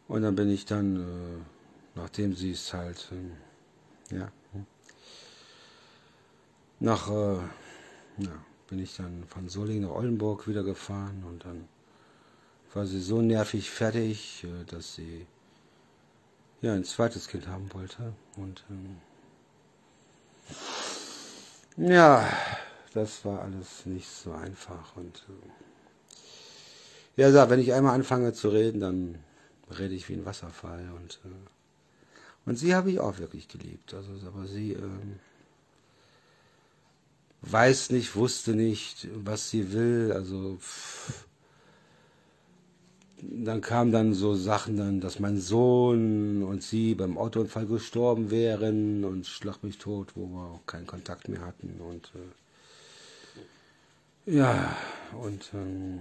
Und 0.08 0.24
dann 0.24 0.36
bin 0.36 0.50
ich 0.50 0.66
dann, 0.66 0.96
äh, 0.98 2.00
nachdem 2.00 2.36
sie 2.36 2.52
es 2.52 2.74
halt 2.74 3.10
äh, 3.12 3.49
ja. 4.12 4.32
Nach, 6.80 7.10
äh, 7.10 7.38
ja, 8.24 8.46
bin 8.70 8.80
ich 8.80 8.96
dann 8.96 9.26
von 9.28 9.50
Solingen 9.50 9.84
nach 9.84 9.96
Oldenburg 9.96 10.48
wieder 10.48 10.64
gefahren 10.64 11.24
und 11.28 11.44
dann 11.44 11.68
war 12.74 12.86
sie 12.86 13.02
so 13.02 13.22
nervig 13.22 13.70
fertig, 13.70 14.44
äh, 14.44 14.64
dass 14.66 14.96
sie 14.96 15.26
ja 16.62 16.74
ein 16.74 16.84
zweites 16.84 17.28
Kind 17.28 17.48
haben 17.48 17.74
wollte. 17.74 18.14
Und 18.38 18.64
ähm, 18.70 18.98
ja, 21.78 22.30
das 22.94 23.24
war 23.26 23.42
alles 23.42 23.86
nicht 23.86 24.10
so 24.10 24.32
einfach. 24.34 24.96
Und 24.96 25.26
äh, 27.18 27.22
ja, 27.22 27.50
wenn 27.50 27.60
ich 27.60 27.74
einmal 27.74 27.96
anfange 27.96 28.34
zu 28.34 28.50
reden, 28.50 28.80
dann 28.80 29.20
rede 29.78 29.96
ich 29.96 30.08
wie 30.10 30.14
ein 30.14 30.26
Wasserfall. 30.26 30.90
Und, 30.96 31.20
äh, 31.26 31.59
und 32.46 32.58
sie 32.58 32.76
habe 32.76 32.92
ich 32.92 33.00
auch 33.00 33.20
wirklich 33.20 33.48
geliebt. 33.48 33.94
Also, 33.94 34.12
aber 34.26 34.48
sie 34.48 34.74
äh, 34.74 34.82
weiß 37.42 37.92
nicht, 37.92 38.16
wusste 38.16 38.52
nicht, 38.52 39.08
was 39.14 39.50
sie 39.50 39.72
will. 39.72 40.12
Also 40.14 40.58
pff, 40.60 41.26
dann 43.22 43.62
kamen 43.62 43.92
dann 43.92 44.14
so 44.14 44.36
Sachen 44.36 44.78
dann, 44.78 45.02
dass 45.02 45.20
mein 45.20 45.40
Sohn 45.40 46.44
und 46.44 46.64
sie 46.64 46.96
beim 46.96 47.18
Autounfall 47.18 47.66
gestorben 47.66 48.32
wären 48.32 49.04
und 49.04 49.28
schlag 49.28 49.64
mich 49.64 49.78
tot, 49.78 50.14
wo 50.16 50.28
wir 50.28 50.52
auch 50.54 50.66
keinen 50.66 50.88
Kontakt 50.88 51.28
mehr 51.28 51.42
hatten 51.42 51.80
und 51.82 52.12
äh, 54.26 54.36
ja 54.38 54.76
und 55.22 55.50
ähm, 55.54 56.00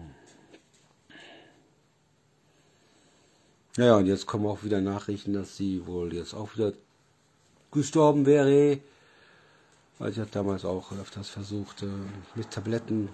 ja 3.85 3.97
und 3.97 4.07
jetzt 4.07 4.27
kommen 4.27 4.47
auch 4.47 4.63
wieder 4.63 4.81
Nachrichten, 4.81 5.33
dass 5.33 5.57
sie 5.57 5.87
wohl 5.87 6.13
jetzt 6.13 6.35
auch 6.35 6.55
wieder 6.55 6.73
gestorben 7.71 8.27
wäre, 8.27 8.81
weil 9.99 10.11
ich 10.11 10.19
habe 10.19 10.31
damals 10.31 10.65
auch 10.65 10.93
öfters 10.93 11.29
versucht 11.29 11.83
äh, 11.83 11.87
mit 12.35 12.51
Tabletten, 12.51 13.09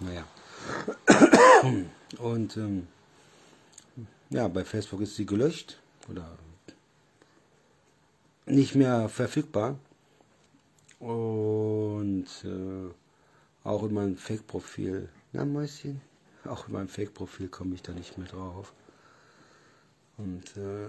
naja. 0.00 0.24
Und 2.18 2.56
ähm, 2.56 2.86
ja, 4.30 4.48
bei 4.48 4.64
Facebook 4.64 5.00
ist 5.00 5.16
sie 5.16 5.26
gelöscht 5.26 5.78
oder 6.10 6.38
nicht 8.46 8.74
mehr 8.74 9.08
verfügbar. 9.08 9.78
Und 11.00 12.26
äh, 12.44 12.90
auch 13.64 13.82
in 13.82 13.94
meinem 13.94 14.16
Fake-Profil, 14.16 15.08
na 15.32 15.44
Mäuschen, 15.44 16.00
auch 16.44 16.68
in 16.68 16.74
meinem 16.74 16.88
Fake-Profil 16.88 17.48
komme 17.48 17.74
ich 17.74 17.82
da 17.82 17.92
nicht 17.92 18.16
mehr 18.18 18.28
drauf. 18.28 18.72
Und, 20.16 20.56
äh, 20.56 20.88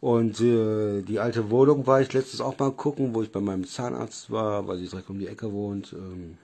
und 0.00 0.40
äh, 0.40 1.02
die 1.02 1.18
alte 1.18 1.50
Wohnung 1.50 1.86
war 1.86 2.00
ich 2.00 2.12
letztens 2.12 2.40
auch 2.40 2.58
mal 2.58 2.72
gucken, 2.72 3.14
wo 3.14 3.22
ich 3.22 3.32
bei 3.32 3.40
meinem 3.40 3.66
Zahnarzt 3.66 4.30
war, 4.30 4.66
weil 4.68 4.78
sie 4.78 4.88
direkt 4.88 5.10
um 5.10 5.18
die 5.18 5.26
Ecke 5.26 5.52
wohnt. 5.52 5.92
Ähm, 5.92 6.38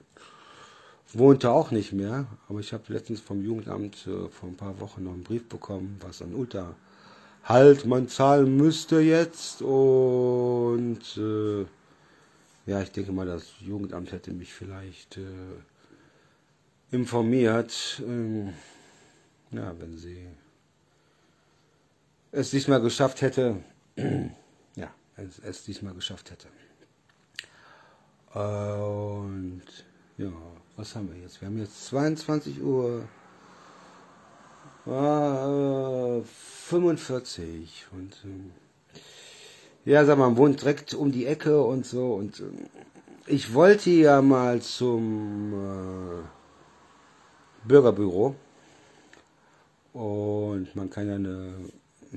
wohnte 1.17 1.51
auch 1.51 1.71
nicht 1.71 1.93
mehr, 1.93 2.27
aber 2.49 2.59
ich 2.59 2.73
habe 2.73 2.91
letztens 2.91 3.21
vom 3.21 3.43
Jugendamt 3.43 4.07
äh, 4.07 4.27
vor 4.29 4.49
ein 4.49 4.57
paar 4.57 4.79
Wochen 4.81 5.03
noch 5.03 5.13
einen 5.13 5.23
Brief 5.23 5.47
bekommen, 5.47 5.97
was 6.01 6.21
an 6.21 6.33
Unterhalt 6.33 7.85
man 7.85 8.07
zahlen 8.07 8.57
müsste 8.57 8.99
jetzt 8.99 9.61
und 9.61 10.99
äh, 11.17 11.65
ja, 12.65 12.81
ich 12.81 12.91
denke 12.91 13.11
mal, 13.11 13.25
das 13.27 13.45
Jugendamt 13.61 14.11
hätte 14.11 14.31
mich 14.31 14.53
vielleicht 14.53 15.17
äh, 15.17 15.21
informiert, 16.91 18.01
ähm, 18.05 18.53
ja, 19.51 19.73
wenn 19.79 19.97
sie 19.97 20.27
es 22.35 22.51
diesmal 22.51 22.81
geschafft 22.81 23.21
hätte, 23.21 23.63
ja, 24.75 24.93
es, 25.15 25.39
es 25.39 25.63
diesmal 25.63 25.93
geschafft 25.93 26.31
hätte. 26.31 26.49
Und 28.37 29.63
ja, 30.17 30.31
was 30.75 30.95
haben 30.95 31.09
wir 31.13 31.21
jetzt? 31.21 31.39
Wir 31.39 31.47
haben 31.47 31.57
jetzt 31.57 31.85
22 31.85 32.61
Uhr 32.61 33.07
äh, 34.85 36.21
45 36.21 37.85
und 37.93 38.13
äh, 38.25 39.89
ja, 39.89 40.03
sag 40.03 40.17
mal, 40.17 40.35
wohnt 40.35 40.61
direkt 40.61 40.93
um 40.93 41.13
die 41.13 41.27
Ecke 41.27 41.61
und 41.61 41.85
so 41.85 42.15
und 42.15 42.41
äh, 42.41 42.43
ich 43.27 43.53
wollte 43.53 43.89
ja 43.91 44.21
mal 44.21 44.61
zum 44.61 45.53
äh, 45.53 46.23
Bürgerbüro 47.67 48.35
und 49.93 50.75
man 50.75 50.89
kann 50.89 51.07
ja 51.07 51.15
eine 51.15 51.55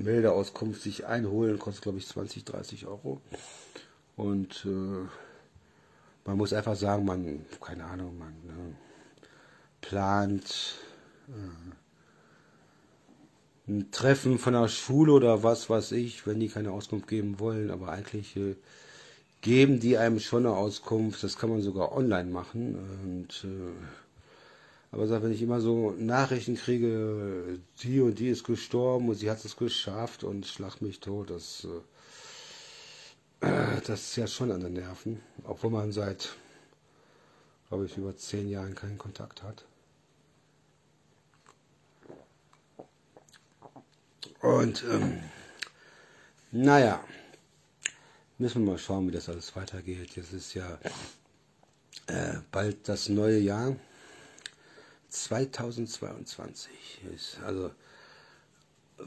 Meldeauskunft 0.03 0.81
sich 0.81 1.05
einholen, 1.05 1.59
kostet 1.59 1.83
glaube 1.83 1.97
ich 1.97 2.07
20, 2.07 2.45
30 2.45 2.87
Euro. 2.87 3.21
Und 4.15 4.65
äh, 4.65 5.07
man 6.25 6.37
muss 6.37 6.53
einfach 6.53 6.75
sagen, 6.75 7.05
man, 7.05 7.45
keine 7.61 7.85
Ahnung, 7.85 8.17
man 8.17 8.33
ne, 8.45 8.75
plant 9.81 10.75
äh, 11.27 11.71
ein 13.71 13.91
Treffen 13.91 14.39
von 14.39 14.53
der 14.53 14.67
Schule 14.67 15.13
oder 15.13 15.43
was 15.43 15.69
weiß 15.69 15.91
ich, 15.93 16.25
wenn 16.27 16.39
die 16.39 16.49
keine 16.49 16.71
Auskunft 16.71 17.07
geben 17.07 17.39
wollen, 17.39 17.71
aber 17.71 17.89
eigentlich 17.89 18.35
äh, 18.35 18.55
geben 19.41 19.79
die 19.79 19.97
einem 19.97 20.19
schon 20.19 20.45
eine 20.45 20.55
Auskunft, 20.55 21.23
das 21.23 21.37
kann 21.37 21.49
man 21.49 21.61
sogar 21.61 21.95
online 21.95 22.29
machen. 22.29 22.75
Und, 23.03 23.45
äh, 23.45 23.71
aber 24.91 25.21
wenn 25.21 25.31
ich 25.31 25.41
immer 25.41 25.61
so 25.61 25.91
Nachrichten 25.91 26.55
kriege, 26.55 27.59
die 27.83 28.01
und 28.01 28.19
die 28.19 28.29
ist 28.29 28.43
gestorben 28.43 29.09
und 29.09 29.15
sie 29.15 29.29
hat 29.29 29.43
es 29.45 29.55
geschafft 29.55 30.23
und 30.23 30.47
schlag 30.47 30.81
mich 30.81 30.99
tot, 30.99 31.29
das 31.29 31.65
äh, 31.65 31.81
das 33.85 34.01
ist 34.01 34.15
ja 34.17 34.27
schon 34.27 34.51
an 34.51 34.61
den 34.61 34.73
Nerven, 34.73 35.21
obwohl 35.43 35.71
man 35.71 35.91
seit, 35.91 36.35
glaube 37.69 37.85
ich, 37.85 37.97
über 37.97 38.15
zehn 38.15 38.49
Jahren 38.49 38.75
keinen 38.75 38.97
Kontakt 38.97 39.43
hat. 39.43 39.65
Und 44.41 44.83
ähm, 44.89 45.19
naja, 46.51 47.03
müssen 48.37 48.65
wir 48.65 48.71
mal 48.71 48.77
schauen, 48.77 49.07
wie 49.07 49.11
das 49.11 49.29
alles 49.29 49.55
weitergeht. 49.55 50.15
Jetzt 50.15 50.33
ist 50.33 50.53
ja 50.53 50.79
äh, 52.07 52.37
bald 52.51 52.87
das 52.87 53.09
neue 53.09 53.39
Jahr. 53.39 53.75
2022 55.09 56.71
ist 57.15 57.39
also 57.45 57.71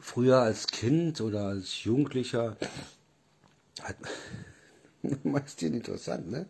früher 0.00 0.38
als 0.38 0.66
Kind 0.66 1.20
oder 1.20 1.46
als 1.46 1.84
Jugendlicher 1.84 2.56
hat, 3.80 3.96
meist 5.24 5.62
interessant, 5.62 6.30
ne? 6.30 6.46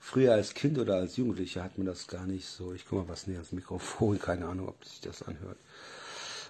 Früher 0.00 0.32
als 0.32 0.54
Kind 0.54 0.78
oder 0.78 0.94
als 0.94 1.16
Jugendlicher 1.16 1.64
hat 1.64 1.76
man 1.76 1.86
das 1.86 2.06
gar 2.06 2.24
nicht 2.24 2.46
so. 2.46 2.72
Ich 2.72 2.86
guck 2.86 3.00
mal 3.00 3.08
was 3.08 3.26
näher 3.26 3.38
ans 3.38 3.52
Mikrofon, 3.52 4.18
keine 4.18 4.46
Ahnung, 4.46 4.68
ob 4.68 4.84
sich 4.84 5.00
das 5.00 5.22
anhört. 5.22 5.58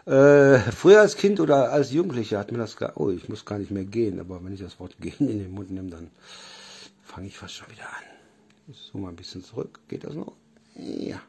Äh, 0.07 0.61
früher 0.71 1.01
als 1.01 1.17
Kind 1.17 1.41
oder 1.41 1.73
als 1.73 1.91
Jugendlicher 1.93 2.39
hat 2.39 2.53
man 2.53 2.61
das 2.61 2.77
gar. 2.77 2.93
Oh, 2.97 3.11
ich 3.11 3.29
muss 3.29 3.45
gar 3.45 3.59
nicht 3.59 3.71
mehr 3.71 3.85
gehen, 3.85 4.21
aber 4.21 4.45
wenn 4.45 4.53
ich 4.53 4.61
das 4.61 4.79
Wort 4.79 4.97
gehen 5.01 5.29
in 5.29 5.39
den 5.39 5.51
Mund 5.51 5.71
nehme, 5.71 5.91
dann 5.91 6.11
fange 7.03 7.27
ich 7.27 7.37
fast 7.37 7.55
schon 7.55 7.71
wieder 7.71 7.89
an. 7.89 8.73
So 8.73 8.99
mal 8.99 9.09
ein 9.09 9.17
bisschen 9.17 9.43
zurück. 9.43 9.81
Geht 9.89 10.05
das 10.05 10.15
noch? 10.15 10.33
Ja. 10.75 11.21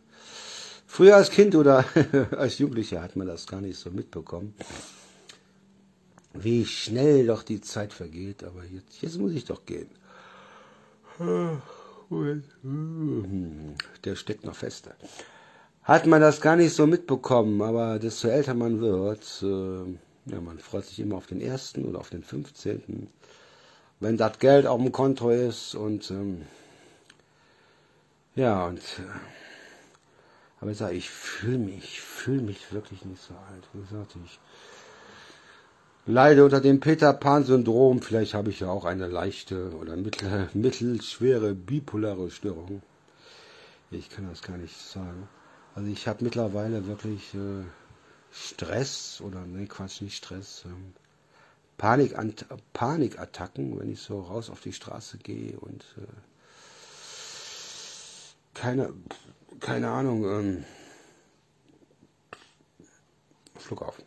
Früher 0.91 1.15
als 1.15 1.29
Kind 1.29 1.55
oder 1.55 1.85
als 2.37 2.57
Jugendlicher 2.57 3.01
hat 3.01 3.15
man 3.15 3.27
das 3.27 3.45
gar 3.45 3.61
nicht 3.61 3.79
so 3.79 3.91
mitbekommen 3.91 4.55
wie 6.33 6.65
schnell 6.65 7.27
doch 7.27 7.43
die 7.43 7.61
Zeit 7.61 7.93
vergeht, 7.93 8.43
aber 8.43 8.63
jetzt, 8.63 9.01
jetzt 9.01 9.17
muss 9.17 9.33
ich 9.33 9.45
doch 9.45 9.65
gehen. 9.65 9.89
Der 14.03 14.15
steckt 14.15 14.45
noch 14.45 14.55
fester. 14.55 14.95
Hat 15.83 16.05
man 16.05 16.21
das 16.21 16.41
gar 16.41 16.55
nicht 16.55 16.73
so 16.73 16.85
mitbekommen, 16.85 17.61
aber 17.61 17.99
desto 17.99 18.27
älter 18.27 18.53
man 18.53 18.79
wird, 18.79 19.23
äh, 19.41 20.31
ja, 20.31 20.41
man 20.41 20.59
freut 20.59 20.85
sich 20.85 20.99
immer 20.99 21.15
auf 21.15 21.25
den 21.25 21.41
ersten 21.41 21.85
oder 21.85 21.99
auf 21.99 22.09
den 22.09 22.23
15. 22.23 23.07
Wenn 23.99 24.17
das 24.17 24.37
Geld 24.39 24.67
auf 24.67 24.79
dem 24.79 24.91
Konto 24.91 25.31
ist 25.31 25.75
und 25.75 26.11
ähm, 26.11 26.43
ja, 28.35 28.67
und 28.67 28.77
äh, 28.77 29.48
aber 30.61 30.71
ich 30.71 30.77
sage, 30.77 30.95
ich 30.95 31.09
fühle 31.09 31.57
mich, 31.57 32.01
fühle 32.01 32.41
mich 32.41 32.73
wirklich 32.73 33.05
nicht 33.05 33.21
so 33.21 33.33
alt. 33.33 33.63
Wie 33.73 33.81
gesagt, 33.81 34.15
ich 34.25 34.39
leide 36.05 36.43
unter 36.43 36.59
dem 36.59 36.79
Peter 36.79 37.13
Pan-Syndrom. 37.13 38.01
Vielleicht 38.01 38.33
habe 38.33 38.49
ich 38.49 38.59
ja 38.59 38.69
auch 38.69 38.85
eine 38.85 39.07
leichte 39.07 39.71
oder 39.77 39.95
mittel, 39.95 40.49
mittelschwere 40.53 41.53
bipolare 41.55 42.29
Störung. 42.29 42.81
Ich 43.91 44.09
kann 44.09 44.27
das 44.29 44.41
gar 44.41 44.57
nicht 44.57 44.77
sagen. 44.77 45.29
Also 45.75 45.89
ich 45.89 46.07
habe 46.07 46.23
mittlerweile 46.23 46.87
wirklich 46.87 47.33
äh, 47.33 47.63
Stress 48.31 49.21
oder 49.21 49.45
ne 49.45 49.65
Quatsch 49.65 50.01
nicht 50.01 50.17
Stress. 50.17 50.63
Ähm, 50.65 50.93
Panik, 51.77 52.13
Panikattacken, 52.73 53.79
wenn 53.79 53.89
ich 53.89 54.01
so 54.01 54.19
raus 54.19 54.49
auf 54.49 54.59
die 54.59 54.73
Straße 54.73 55.17
gehe 55.17 55.57
und 55.57 55.85
äh, 55.97 56.01
keine, 58.53 58.93
keine 59.59 59.89
Ahnung. 59.89 60.23
Ähm, 60.25 60.65
Schluck 63.59 63.81
auf 63.81 63.97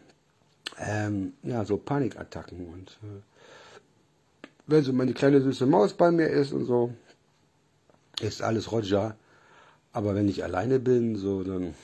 ähm, 0.78 1.34
ja, 1.42 1.64
so 1.64 1.76
Panikattacken. 1.76 2.66
Und 2.66 2.98
äh, 3.02 3.22
wenn 4.66 4.82
so 4.82 4.92
meine 4.92 5.14
kleine 5.14 5.40
süße 5.40 5.66
Maus 5.66 5.94
bei 5.94 6.10
mir 6.10 6.28
ist 6.28 6.52
und 6.52 6.64
so, 6.64 6.92
ist 8.20 8.42
alles 8.42 8.70
Roger. 8.72 9.16
Aber 9.92 10.14
wenn 10.14 10.28
ich 10.28 10.42
alleine 10.42 10.78
bin, 10.78 11.16
so 11.16 11.42
dann. 11.42 11.74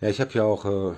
Ja, 0.00 0.08
ich 0.08 0.20
habe 0.20 0.32
ja 0.32 0.44
auch, 0.44 0.64
äh, 0.64 0.94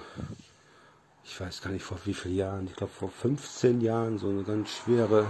ich 1.24 1.40
weiß 1.40 1.62
gar 1.62 1.70
nicht 1.70 1.84
vor 1.84 1.98
wie 2.04 2.14
vielen 2.14 2.36
Jahren, 2.36 2.66
ich 2.66 2.76
glaube 2.76 2.92
vor 2.92 3.10
15 3.10 3.80
Jahren 3.80 4.18
so 4.18 4.28
eine 4.28 4.42
ganz 4.42 4.70
schwere 4.70 5.26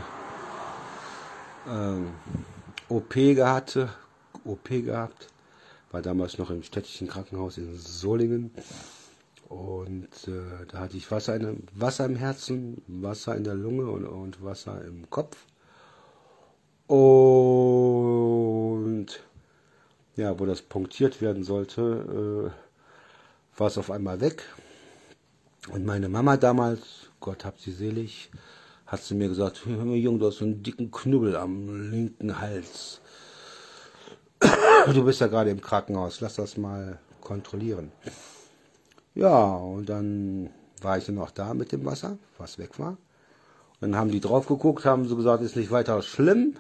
ähm, 1.68 2.10
OP 2.88 3.14
gehabt, 3.14 3.78
OP 4.44 4.68
gehabt, 4.68 5.28
war 5.90 6.02
damals 6.02 6.38
noch 6.38 6.50
im 6.50 6.62
städtischen 6.62 7.08
Krankenhaus 7.08 7.58
in 7.58 7.76
Solingen. 7.76 8.52
Und 9.48 10.28
äh, 10.28 10.64
da 10.68 10.78
hatte 10.78 10.96
ich 10.96 11.10
Wasser, 11.10 11.34
in, 11.34 11.64
Wasser 11.74 12.06
im 12.06 12.14
Herzen, 12.14 12.82
Wasser 12.86 13.36
in 13.36 13.42
der 13.44 13.56
Lunge 13.56 13.90
und, 13.90 14.04
und 14.06 14.44
Wasser 14.44 14.84
im 14.84 15.10
Kopf. 15.10 15.36
Und 16.86 17.66
ja, 20.16 20.38
wo 20.38 20.46
das 20.46 20.62
punktiert 20.62 21.20
werden 21.20 21.42
sollte, 21.42 22.52
äh, 22.54 23.58
war 23.58 23.66
es 23.66 23.78
auf 23.78 23.90
einmal 23.90 24.20
weg. 24.20 24.44
Und 25.72 25.84
meine 25.84 26.08
Mama 26.08 26.36
damals, 26.36 27.10
Gott 27.18 27.44
hab 27.44 27.58
sie 27.58 27.72
selig, 27.72 28.30
hat 28.86 29.02
sie 29.02 29.14
mir 29.14 29.28
gesagt, 29.28 29.62
Junge, 29.66 30.18
du 30.18 30.26
hast 30.26 30.38
so 30.38 30.44
einen 30.44 30.62
dicken 30.62 30.90
Knubbel 30.90 31.36
am 31.36 31.90
linken 31.90 32.40
Hals. 32.40 33.00
Du 34.92 35.04
bist 35.04 35.20
ja 35.20 35.26
gerade 35.26 35.50
im 35.50 35.60
Krankenhaus, 35.60 36.20
lass 36.20 36.36
das 36.36 36.56
mal 36.56 36.98
kontrollieren. 37.20 37.92
Ja, 39.14 39.56
und 39.56 39.88
dann 39.88 40.50
war 40.80 40.98
ich 40.98 41.04
dann 41.06 41.18
auch 41.18 41.30
da 41.30 41.54
mit 41.54 41.72
dem 41.72 41.84
Wasser, 41.84 42.18
was 42.38 42.58
weg 42.58 42.78
war. 42.78 42.96
Und 43.80 43.92
dann 43.92 43.96
haben 43.96 44.10
die 44.10 44.20
drauf 44.20 44.46
geguckt, 44.46 44.84
haben 44.84 45.06
so 45.06 45.16
gesagt, 45.16 45.42
ist 45.42 45.56
nicht 45.56 45.70
weiter 45.70 46.00
schlimm. 46.02 46.56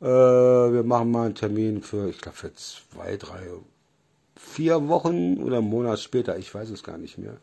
Äh, 0.00 0.06
wir 0.06 0.82
machen 0.84 1.10
mal 1.10 1.26
einen 1.26 1.34
Termin 1.34 1.82
für, 1.82 2.08
ich 2.08 2.20
glaube, 2.20 2.36
für 2.38 2.52
zwei, 2.54 3.16
drei, 3.16 3.42
vier 4.36 4.88
Wochen 4.88 5.38
oder 5.42 5.58
einen 5.58 5.68
Monat 5.68 5.98
später, 6.00 6.38
ich 6.38 6.54
weiß 6.54 6.70
es 6.70 6.82
gar 6.82 6.98
nicht 6.98 7.18
mehr. 7.18 7.36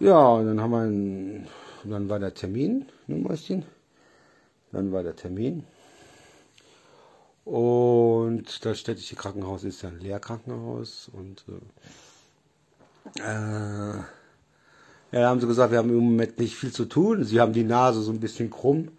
Ja, 0.00 0.18
und 0.28 0.46
dann 0.46 0.60
haben 0.60 0.70
wir 0.70 0.80
einen, 0.80 1.48
dann 1.84 2.08
war 2.08 2.18
der 2.18 2.34
Termin, 2.34 2.86
ne 3.06 3.16
Mäuschen? 3.16 3.64
Dann 4.72 4.92
war 4.92 5.02
der 5.02 5.16
Termin. 5.16 5.64
Und 7.50 8.64
das 8.64 8.78
städtische 8.78 9.16
Krankenhaus 9.16 9.64
ist 9.64 9.82
ja 9.82 9.88
ein 9.88 9.98
Lehrkrankenhaus 9.98 11.10
und 11.12 11.44
äh, 11.48 13.18
äh, 13.18 13.96
ja, 13.96 14.04
da 15.10 15.28
haben 15.28 15.40
sie 15.40 15.48
gesagt, 15.48 15.72
wir 15.72 15.78
haben 15.78 15.90
im 15.90 15.96
Moment 15.96 16.38
nicht 16.38 16.54
viel 16.54 16.70
zu 16.70 16.84
tun. 16.84 17.24
Sie 17.24 17.40
haben 17.40 17.52
die 17.52 17.64
Nase 17.64 18.02
so 18.02 18.12
ein 18.12 18.20
bisschen 18.20 18.50
krumm. 18.50 18.92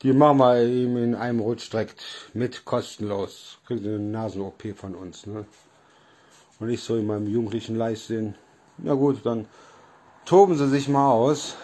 Die 0.00 0.14
machen 0.14 0.38
wir 0.38 0.62
ihm 0.62 0.96
in 0.96 1.14
einem 1.14 1.40
Rutsch 1.40 1.70
direkt 1.70 2.00
mit, 2.32 2.64
kostenlos. 2.64 3.58
Kriegen 3.66 3.82
sie 3.82 3.88
eine 3.90 3.98
Nasen-OP 3.98 4.74
von 4.74 4.94
uns. 4.94 5.26
Ne? 5.26 5.44
Und 6.60 6.70
ich 6.70 6.82
so 6.82 6.96
in 6.96 7.06
meinem 7.06 7.26
jugendlichen 7.26 7.76
Leichtsinn. 7.76 8.36
Na 8.78 8.94
gut, 8.94 9.20
dann 9.26 9.44
toben 10.24 10.56
sie 10.56 10.70
sich 10.70 10.88
mal 10.88 11.12
aus. 11.12 11.56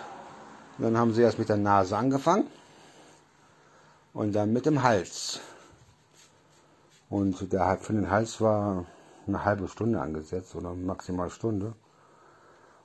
Dann 0.77 0.99
haben 0.99 1.15
sie 1.15 1.23
erst 1.23 1.39
mit 1.39 1.49
der 1.49 1.57
Nase 1.57 1.97
angefangen. 1.97 2.47
Und 4.13 4.35
dann 4.35 4.53
mit 4.53 4.67
dem 4.67 4.83
Hals. 4.83 5.41
Und 7.11 7.53
der 7.53 7.79
für 7.79 7.93
den 7.93 8.11
Hals 8.11 8.41
war 8.41 8.87
eine 9.27 9.45
halbe 9.45 9.69
Stunde 9.69 10.01
angesetzt 10.01 10.55
oder 10.55 10.75
maximal 10.75 11.31
Stunde. 11.31 11.75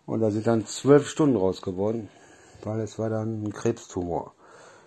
Und 0.06 0.22
da 0.22 0.32
sind 0.32 0.48
dann 0.48 0.66
zwölf 0.66 1.08
Stunden 1.08 1.38
raus 1.38 1.62
geworden, 1.62 2.10
weil 2.64 2.82
es 2.82 3.00
war 3.00 3.10
dann 3.10 3.44
ein 3.44 3.54
Krebstumor. 3.54 4.34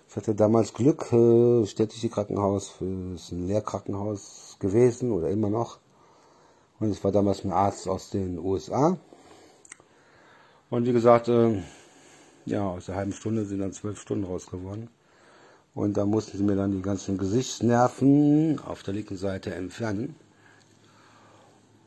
Ich 0.08 0.16
hatte 0.16 0.34
damals 0.34 0.72
Glück, 0.72 1.12
äh, 1.12 1.66
städtische 1.66 2.08
Krankenhaus, 2.08 2.76
ist 3.14 3.32
ein 3.32 3.46
Lehrkrankenhaus 3.46 4.56
gewesen 4.60 5.10
oder 5.10 5.30
immer 5.30 5.50
noch. 5.50 5.78
Und 6.78 6.90
es 6.90 7.02
war 7.02 7.12
damals 7.12 7.44
ein 7.44 7.52
Arzt 7.52 7.88
aus 7.88 8.10
den 8.10 8.38
USA. 8.38 8.98
Und 10.70 10.86
wie 10.86 10.92
gesagt, 10.92 11.28
äh, 11.28 11.62
ja, 12.44 12.68
aus 12.68 12.86
der 12.86 12.96
halben 12.96 13.12
Stunde 13.12 13.44
sind 13.44 13.60
dann 13.60 13.72
zwölf 13.72 14.00
Stunden 14.00 14.24
raus 14.24 14.46
geworden. 14.46 14.88
Und 15.76 15.98
da 15.98 16.06
mussten 16.06 16.38
sie 16.38 16.42
mir 16.42 16.56
dann 16.56 16.72
die 16.72 16.80
ganzen 16.80 17.18
Gesichtsnerven 17.18 18.58
auf 18.60 18.82
der 18.82 18.94
linken 18.94 19.18
Seite 19.18 19.54
entfernen. 19.54 20.16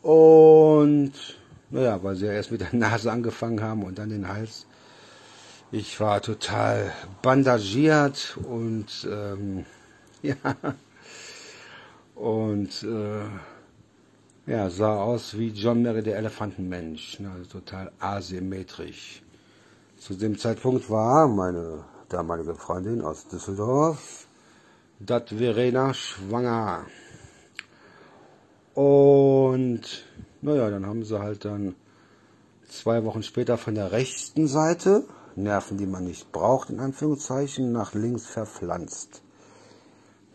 Und 0.04 1.14
naja, 1.72 2.02
weil 2.04 2.16
sie 2.16 2.28
ja 2.28 2.34
erst 2.34 2.52
mit 2.52 2.62
der 2.62 2.76
Nase 2.76 3.12
angefangen 3.12 3.64
haben 3.64 3.82
und 3.82 3.98
dann 3.98 4.10
den 4.10 4.28
Hals. 4.28 4.68
Ich 5.72 6.00
war 6.00 6.22
total 6.22 6.92
bandagiert 7.24 8.38
und 8.48 9.08
ähm, 9.12 9.66
ja 10.22 10.36
und 12.14 12.84
äh, 12.84 14.52
ja 14.52 14.70
sah 14.70 15.02
aus 15.02 15.36
wie 15.36 15.48
John 15.48 15.82
Mary 15.82 16.04
der 16.04 16.18
Elefantenmensch, 16.18 17.20
ne, 17.22 17.32
also 17.32 17.60
total 17.60 17.92
asymmetrisch. 18.00 19.24
Zu 19.98 20.14
dem 20.14 20.38
Zeitpunkt 20.38 20.92
war 20.92 21.28
meine 21.28 21.86
damalige 22.10 22.56
Freundin 22.56 23.02
aus 23.02 23.28
Düsseldorf, 23.28 24.28
Dat 25.00 25.30
Verena, 25.30 25.94
schwanger. 25.94 26.86
Und 28.74 29.82
naja, 30.42 30.70
dann 30.70 30.86
haben 30.86 31.06
sie 31.06 31.20
halt 31.20 31.46
dann 31.46 31.76
zwei 32.68 33.04
Wochen 33.06 33.24
später 33.24 33.58
von 33.58 33.76
der 33.76 33.92
rechten 33.92 34.48
Seite, 34.48 35.06
Nerven, 35.36 35.78
die 35.78 35.86
man 35.86 36.04
nicht 36.04 36.32
braucht, 36.32 36.70
in 36.70 36.80
Anführungszeichen, 36.80 37.72
nach 37.72 37.94
links 37.94 38.26
verpflanzt. 38.26 39.22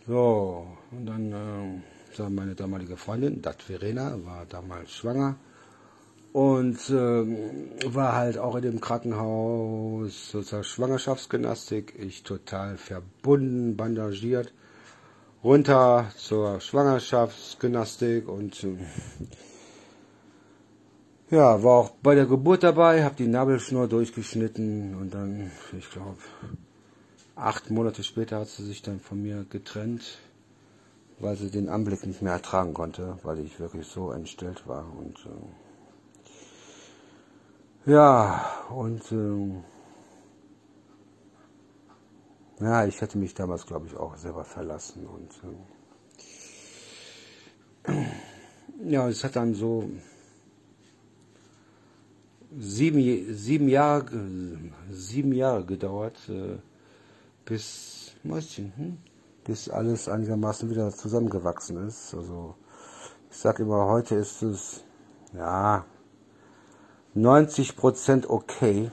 So, 0.07 0.67
und 0.91 1.07
dann 1.07 1.83
äh, 2.19 2.31
meine 2.31 2.55
damalige 2.55 2.97
Freundin, 2.97 3.43
Dat 3.43 3.63
Verena, 3.63 4.19
war 4.25 4.47
damals 4.47 4.93
schwanger 4.93 5.37
und 6.35 6.91
äh, 6.91 7.95
war 7.95 8.17
halt 8.17 8.39
auch 8.39 8.57
in 8.57 8.63
dem 8.63 8.81
Krankenhaus 8.81 10.33
sozusagen 10.33 10.65
Schwangerschaftsgymnastik. 10.65 11.95
Ich 11.97 12.25
total 12.25 12.77
verbunden, 12.77 13.77
bandagiert. 13.77 14.53
Runter 15.45 16.11
zur 16.17 16.61
Schwangerschaftsgymnastik 16.61 18.29
und 18.29 18.65
äh, 18.65 18.77
ja, 21.31 21.63
war 21.63 21.73
auch 21.73 21.91
bei 22.03 22.17
der 22.17 22.27
Geburt 22.27 22.65
dabei, 22.65 23.05
habe 23.05 23.15
die 23.15 23.29
Nabelschnur 23.29 23.87
durchgeschnitten 23.87 24.97
und 24.97 25.15
dann, 25.15 25.53
ich 25.79 25.89
glaube, 25.89 26.19
acht 27.37 27.71
Monate 27.71 28.03
später 28.03 28.41
hat 28.41 28.49
sie 28.49 28.65
sich 28.65 28.83
dann 28.83 28.99
von 28.99 29.23
mir 29.23 29.47
getrennt, 29.51 30.19
weil 31.21 31.37
sie 31.37 31.53
den 31.53 31.69
Anblick 31.69 32.05
nicht 32.05 32.23
mehr 32.23 32.33
ertragen 32.33 32.75
konnte, 32.75 33.19
weil 33.23 33.39
ich 33.39 33.61
wirklich 33.61 33.87
so 33.87 34.11
entstellt 34.11 34.67
war 34.67 34.85
und 34.99 35.17
äh, 35.27 35.64
ja, 37.87 38.45
und 38.71 39.13
ähm, 39.13 39.65
ja, 42.61 42.87
ich 42.87 43.01
hätte 43.01 43.19
mich 43.19 43.35
damals, 43.35 43.67
glaube 43.67 43.87
ich, 43.87 43.97
auch 43.97 44.17
selber 44.17 44.45
verlassen. 44.45 45.07
Und 45.07 45.31
ähm, 47.87 48.07
ja, 48.85 49.09
es 49.09 49.23
hat 49.25 49.37
dann 49.37 49.55
so 49.55 49.91
sieben, 52.57 53.35
sieben, 53.35 53.69
Jahre, 53.69 54.07
sieben 54.91 55.33
Jahre 55.33 55.65
gedauert, 55.65 56.19
äh, 56.29 56.59
bis, 57.45 58.15
Mäuschen, 58.23 58.73
hm? 58.77 58.99
bis 59.45 59.69
alles 59.69 60.09
einigermaßen 60.09 60.71
wieder 60.71 60.91
zusammengewachsen 60.91 61.87
ist. 61.87 62.15
Also 62.15 62.55
ich 63.31 63.37
sage 63.37 63.65
immer, 63.65 63.87
heute 63.87 64.15
ist 64.15 64.43
es, 64.43 64.85
ja, 65.35 65.85
90% 67.17 68.27
okay. 68.27 68.91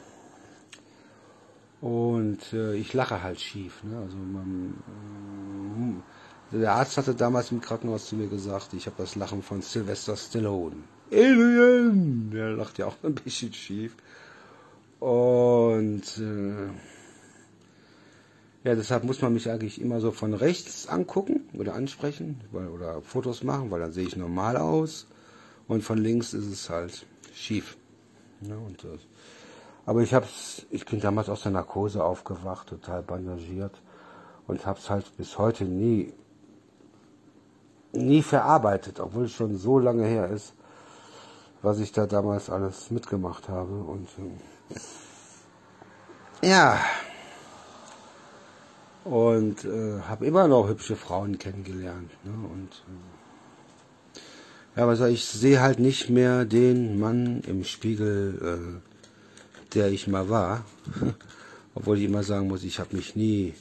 Und 1.81 2.53
äh, 2.53 2.75
ich 2.75 2.93
lache 2.93 3.23
halt 3.23 3.39
schief. 3.39 3.83
Ne? 3.83 3.97
Also 3.97 4.15
man, 4.17 6.03
äh, 6.51 6.57
der 6.59 6.73
Arzt 6.73 6.97
hatte 6.97 7.15
damals 7.15 7.51
im 7.51 7.61
Krankenhaus 7.61 8.07
zu 8.07 8.15
mir 8.15 8.27
gesagt, 8.27 8.73
ich 8.73 8.85
habe 8.85 8.97
das 8.99 9.15
Lachen 9.15 9.41
von 9.41 9.61
Sylvester 9.61 10.15
Stallone. 10.15 10.75
Alien! 11.11 12.29
Der 12.31 12.51
lacht 12.51 12.77
ja 12.77 12.85
auch 12.85 12.95
ein 13.03 13.15
bisschen 13.15 13.51
schief. 13.53 13.95
Und 14.99 16.03
äh, 16.19 16.67
ja, 18.63 18.75
deshalb 18.75 19.03
muss 19.03 19.21
man 19.23 19.33
mich 19.33 19.49
eigentlich 19.49 19.81
immer 19.81 19.99
so 19.99 20.11
von 20.11 20.35
rechts 20.35 20.87
angucken 20.87 21.49
oder 21.53 21.73
ansprechen 21.73 22.41
weil, 22.51 22.67
oder 22.67 23.01
Fotos 23.01 23.41
machen, 23.41 23.71
weil 23.71 23.79
dann 23.79 23.91
sehe 23.91 24.05
ich 24.05 24.15
normal 24.15 24.57
aus. 24.57 25.07
Und 25.67 25.83
von 25.83 25.97
links 25.97 26.33
ist 26.33 26.45
es 26.45 26.69
halt 26.69 27.07
schief. 27.33 27.77
Ne, 28.41 28.57
und 28.57 28.83
das. 28.83 29.01
Aber 29.85 30.01
ich 30.01 30.13
hab's, 30.13 30.65
ich 30.69 30.85
bin 30.85 30.99
damals 30.99 31.29
aus 31.29 31.43
der 31.43 31.51
Narkose 31.51 32.03
aufgewacht, 32.03 32.67
total 32.67 33.03
bandagiert 33.03 33.81
und 34.47 34.65
hab's 34.65 34.89
halt 34.89 35.15
bis 35.17 35.37
heute 35.37 35.65
nie, 35.65 36.13
nie 37.93 38.21
verarbeitet, 38.21 38.99
obwohl 38.99 39.25
es 39.25 39.31
schon 39.31 39.57
so 39.57 39.79
lange 39.79 40.05
her 40.05 40.27
ist, 40.29 40.53
was 41.61 41.79
ich 41.79 41.91
da 41.91 42.07
damals 42.07 42.49
alles 42.49 42.89
mitgemacht 42.89 43.47
habe 43.47 43.75
und 43.75 44.07
äh, 46.41 46.47
ja 46.47 46.79
und 49.03 49.65
äh, 49.65 50.01
habe 50.01 50.25
immer 50.25 50.47
noch 50.47 50.67
hübsche 50.67 50.95
Frauen 50.95 51.37
kennengelernt 51.37 52.11
ne, 52.23 52.31
und 52.31 52.83
äh, 52.87 53.20
ja, 54.81 54.87
also 54.87 55.05
ich 55.05 55.25
sehe 55.25 55.61
halt 55.61 55.77
nicht 55.77 56.09
mehr 56.09 56.43
den 56.43 56.99
Mann 56.99 57.41
im 57.41 57.63
Spiegel, 57.63 58.81
äh, 58.81 59.75
der 59.75 59.91
ich 59.91 60.07
mal 60.07 60.27
war. 60.27 60.65
Obwohl 61.75 61.99
ich 61.99 62.05
immer 62.05 62.23
sagen 62.23 62.47
muss, 62.47 62.63
ich 62.63 62.79
habe 62.79 62.95
mich 62.95 63.15
nie 63.15 63.53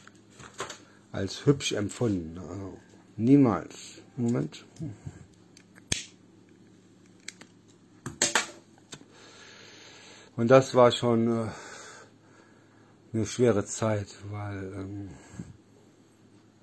als 1.13 1.45
hübsch 1.45 1.73
empfunden. 1.73 2.41
Niemals. 3.19 4.01
Moment. 4.17 4.65
Und 10.37 10.51
das 10.51 10.75
war 10.75 10.91
schon 10.91 11.29
äh, 11.29 11.47
eine 13.13 13.27
schwere 13.27 13.67
Zeit, 13.67 14.09
weil 14.31 14.73
ähm, 14.75 15.11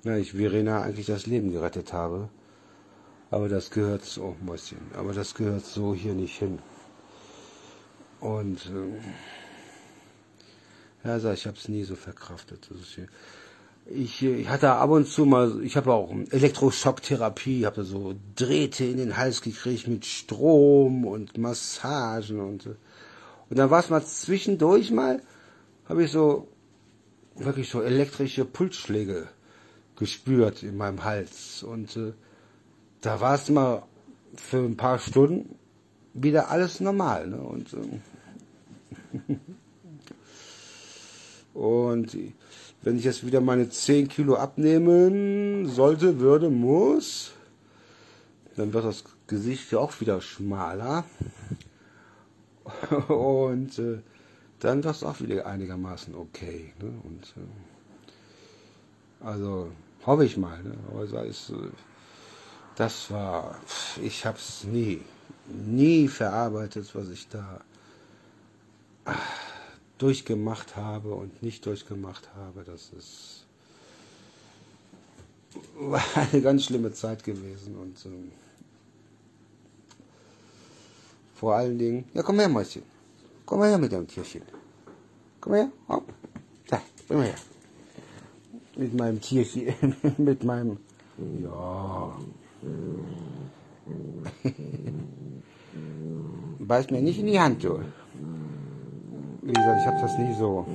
na, 0.02 0.18
ich 0.18 0.32
Verena 0.32 0.82
eigentlich 0.82 1.06
das 1.06 1.28
Leben 1.28 1.52
gerettet 1.52 1.94
habe. 1.94 2.30
Aber 3.30 3.50
das 3.50 3.72
gehört 3.72 4.06
so, 4.06 4.36
Mäuschen, 4.42 4.80
aber 4.94 5.14
das 5.14 5.36
gehört 5.36 5.66
so 5.66 5.94
hier 5.94 6.14
nicht 6.14 6.38
hin. 6.38 6.60
Und 8.22 8.66
ähm, 8.68 8.96
ja, 11.04 11.14
also 11.14 11.32
ich 11.32 11.46
habe 11.46 11.58
es 11.58 11.68
nie 11.68 11.84
so 11.84 11.96
verkraftet. 11.96 12.70
Ich, 13.86 14.24
ich 14.24 14.50
hatte 14.50 14.72
ab 14.72 14.90
und 14.90 15.08
zu 15.08 15.26
mal, 15.26 15.62
ich 15.64 15.78
habe 15.78 15.94
auch 15.94 16.14
Elektroschocktherapie, 16.32 17.66
habe 17.66 17.84
so 17.84 18.16
Drähte 18.36 18.86
in 18.86 18.98
den 18.98 19.18
Hals 19.18 19.42
gekriegt 19.42 19.88
mit 19.88 20.06
Strom 20.06 21.06
und 21.06 21.38
Massagen 21.38 22.40
und. 22.40 22.66
Und 23.50 23.58
dann 23.58 23.70
war 23.70 23.80
es 23.80 23.90
mal 23.90 24.04
zwischendurch 24.04 24.92
mal, 24.92 25.22
habe 25.88 26.04
ich 26.04 26.12
so 26.12 26.50
wirklich 27.36 27.70
so 27.70 27.82
elektrische 27.82 28.44
Pulsschläge 28.44 29.30
gespürt 29.96 30.64
in 30.64 30.76
meinem 30.76 31.06
Hals. 31.06 31.64
Und 31.64 31.96
äh, 31.96 32.14
da 33.02 33.20
war 33.20 33.36
es 33.36 33.50
mal 33.50 33.84
für 34.36 34.58
ein 34.58 34.78
paar 34.78 35.00
Stunden 35.00 35.56
wieder 36.14 36.50
alles 36.50 36.80
normal. 36.80 37.28
Ne? 37.28 37.38
Und, 37.38 37.76
und 41.54 42.18
wenn 42.82 42.98
ich 42.98 43.04
jetzt 43.04 43.26
wieder 43.26 43.42
meine 43.42 43.70
10 43.70 44.08
Kilo 44.08 44.36
abnehmen 44.36 45.68
sollte, 45.68 46.20
würde, 46.20 46.50
muss, 46.50 47.32
dann 48.56 48.74
wird 48.74 48.86
das 48.86 49.04
Gesicht 49.28 49.72
ja 49.72 49.80
auch 49.80 50.00
wieder 50.00 50.22
schmaler. 50.22 51.04
Und 53.08 53.80
äh, 53.80 54.00
dann 54.60 54.84
war 54.84 54.92
es 54.92 55.04
auch 55.04 55.22
wieder 55.22 55.46
einigermaßen 55.46 56.16
okay. 56.16 56.74
Ne? 56.82 56.92
Und 57.04 57.34
äh, 57.38 59.26
also 59.26 59.70
hoffe 60.06 60.26
ich 60.26 60.38
mal. 60.38 60.62
Ne? 60.64 60.76
Aber 60.90 61.04
es, 61.26 61.50
äh, 61.50 61.70
das 62.78 63.12
war, 63.12 63.60
ich 64.02 64.26
habe 64.26 64.38
es 64.38 64.64
nie, 64.64 65.02
nie 65.48 66.08
verarbeitet, 66.08 66.94
was 66.94 67.10
ich 67.10 67.28
da 67.28 67.60
äh, 69.06 69.12
durchgemacht 69.98 70.76
habe 70.76 71.14
und 71.14 71.44
nicht 71.44 71.66
durchgemacht 71.66 72.30
habe. 72.36 72.64
Das 72.64 72.92
ist 72.98 73.38
war 75.80 76.04
eine 76.16 76.42
ganz 76.42 76.66
schlimme 76.66 76.94
Zeit 76.94 77.24
gewesen 77.24 77.76
und 77.78 78.06
ähm, 78.06 78.32
vor 81.36 81.56
allen 81.56 81.78
Dingen, 81.78 82.06
ja 82.14 82.24
komm 82.24 82.40
her 82.40 82.50
Mäuschen, 82.50 82.84
komm 83.46 83.64
her 83.64 83.78
mit 83.78 83.92
deinem 83.92 84.08
Tierchen, 84.08 84.44
komm 85.42 85.54
her, 85.54 85.72
oh. 85.88 86.02
da, 86.68 86.82
komm 87.08 87.22
her, 87.22 87.36
mit 88.76 88.94
meinem 88.94 89.22
Tierchen, 89.22 89.96
mit 90.18 90.44
meinem, 90.44 90.78
ja, 91.42 92.16
beiß 96.68 96.92
mir 96.92 97.02
nicht 97.02 97.20
in 97.20 97.28
die 97.28 97.40
Hand, 97.40 97.64
du. 97.64 97.80
Wie 99.42 99.54
gesagt, 99.54 99.82
ich 99.82 99.88
habe 99.88 100.02
das 100.02 100.18
nie 100.18 100.34
so 100.34 100.66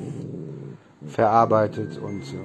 verarbeitet 1.06 1.98
und 1.98 2.24
so. 2.24 2.38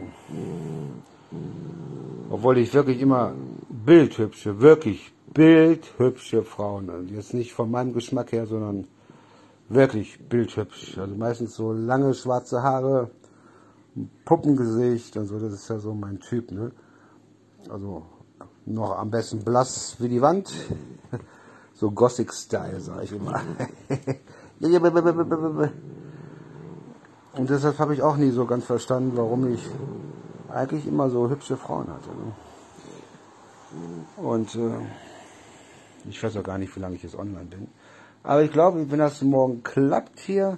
Obwohl 2.29 2.57
ich 2.57 2.73
wirklich 2.73 2.99
immer 2.99 3.33
bildhübsche, 3.69 4.59
wirklich 4.59 5.13
bildhübsche 5.33 6.43
Frauen. 6.43 6.89
Also 6.89 7.13
jetzt 7.13 7.33
nicht 7.33 7.53
von 7.53 7.71
meinem 7.71 7.93
Geschmack 7.93 8.33
her, 8.33 8.45
sondern 8.45 8.87
wirklich 9.69 10.19
bildhübsch. 10.27 10.97
Also 10.97 11.15
meistens 11.15 11.55
so 11.55 11.71
lange 11.71 12.13
schwarze 12.13 12.61
Haare, 12.61 13.11
Puppengesicht 14.25 15.15
und 15.17 15.25
so, 15.25 15.39
das 15.39 15.53
ist 15.53 15.69
ja 15.69 15.79
so 15.79 15.93
mein 15.93 16.19
Typ, 16.19 16.51
ne? 16.51 16.71
Also 17.69 18.03
noch 18.67 18.97
am 18.97 19.09
besten 19.09 19.43
blass 19.43 19.95
wie 19.99 20.09
die 20.09 20.21
Wand. 20.21 20.53
So 21.73 21.91
Gothic-Style, 21.91 22.79
sag 22.79 23.03
ich 23.03 23.11
immer. 23.11 23.39
Und 27.33 27.49
deshalb 27.51 27.77
habe 27.77 27.93
ich 27.93 28.01
auch 28.01 28.17
nie 28.17 28.31
so 28.31 28.45
ganz 28.45 28.65
verstanden, 28.65 29.15
warum 29.15 29.53
ich 29.53 29.63
eigentlich 30.49 30.87
immer 30.87 31.11
so 31.11 31.29
hübsche 31.29 31.55
Frauen 31.55 31.87
hatte. 31.87 32.09
Ne? 32.09 32.33
Und 34.17 34.55
äh, 34.55 34.79
ich 36.09 36.23
weiß 36.23 36.35
auch 36.37 36.43
gar 36.43 36.57
nicht, 36.57 36.75
wie 36.75 36.79
lange 36.79 36.95
ich 36.95 37.03
jetzt 37.03 37.15
online 37.15 37.45
bin. 37.45 37.67
Aber 38.23 38.41
ich 38.41 38.51
glaube, 38.51 38.89
wenn 38.89 38.99
das 38.99 39.21
morgen 39.21 39.61
klappt 39.61 40.19
hier, 40.19 40.57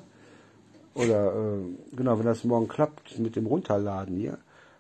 oder 0.93 1.35
äh, 1.35 1.95
genau, 1.97 2.17
wenn 2.17 2.25
das 2.25 2.45
morgen 2.45 2.69
klappt 2.69 3.19
mit 3.19 3.35
dem 3.35 3.45
Runterladen 3.45 4.15
hier, 4.15 4.37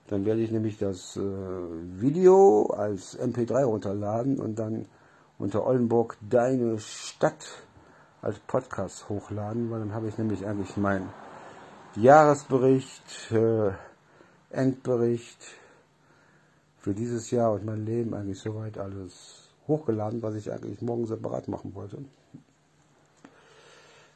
dann 0.09 0.25
werde 0.25 0.41
ich 0.41 0.49
nämlich 0.49 0.79
das 0.79 1.17
äh, 1.17 1.21
Video 1.21 2.65
als 2.75 3.17
MP3 3.19 3.63
runterladen 3.63 4.39
und 4.39 4.57
dann 4.57 4.87
unter 5.37 5.65
Oldenburg 5.65 6.17
Deine 6.27 6.79
Stadt 6.79 7.45
als 8.21 8.39
Podcast 8.39 9.07
hochladen, 9.07 9.69
weil 9.69 9.79
dann 9.79 9.93
habe 9.93 10.07
ich 10.07 10.17
nämlich 10.17 10.45
eigentlich 10.47 10.75
meinen 10.77 11.09
Jahresbericht, 11.95 13.31
äh, 13.31 13.71
Endbericht 14.49 15.39
für 16.79 16.95
dieses 16.95 17.29
Jahr 17.29 17.51
und 17.51 17.63
mein 17.63 17.85
Leben 17.85 18.15
eigentlich 18.15 18.39
soweit 18.39 18.79
alles 18.79 19.49
hochgeladen, 19.67 20.23
was 20.23 20.33
ich 20.33 20.51
eigentlich 20.51 20.81
morgen 20.81 21.05
separat 21.05 21.47
machen 21.47 21.75
wollte. 21.75 21.99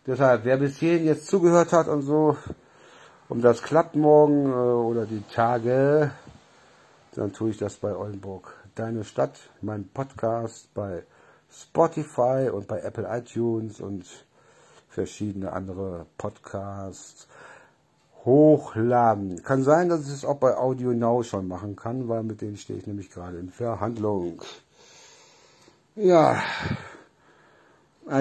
Deshalb, 0.08 0.44
wer 0.44 0.58
bis 0.58 0.78
hierhin 0.78 1.06
jetzt 1.06 1.28
zugehört 1.28 1.72
hat 1.72 1.88
und 1.88 2.02
so, 2.02 2.36
und 3.34 3.42
das 3.42 3.64
klappt 3.64 3.96
morgen 3.96 4.46
äh, 4.46 4.54
oder 4.54 5.08
die 5.08 5.24
Tage, 5.34 6.12
dann 7.16 7.34
tue 7.34 7.50
ich 7.50 7.58
das 7.58 7.78
bei 7.78 7.96
Oldenburg. 7.96 8.54
Deine 8.76 9.04
Stadt, 9.04 9.40
mein 9.60 9.88
Podcast 9.88 10.72
bei 10.76 11.02
Spotify 11.52 12.52
und 12.54 12.68
bei 12.68 12.82
Apple 12.82 13.08
iTunes 13.10 13.82
und 13.82 14.06
verschiedene 14.88 15.52
andere 15.52 16.06
Podcasts 16.20 17.28
hochladen. 18.24 19.42
Kann 19.42 19.64
sein, 19.64 19.90
dass 19.90 20.02
ich 20.02 20.14
es 20.14 20.26
auch 20.26 20.38
bei 20.38 20.56
Audio 20.56 20.94
Now 20.94 21.24
schon 21.24 21.48
machen 21.48 21.76
kann, 21.76 22.08
weil 22.08 22.22
mit 22.22 22.40
denen 22.40 22.58
stehe 22.58 22.78
ich 22.78 22.86
nämlich 22.86 23.10
gerade 23.10 23.40
in 23.40 23.50
Verhandlung. 23.50 24.44
Ja, 25.96 26.40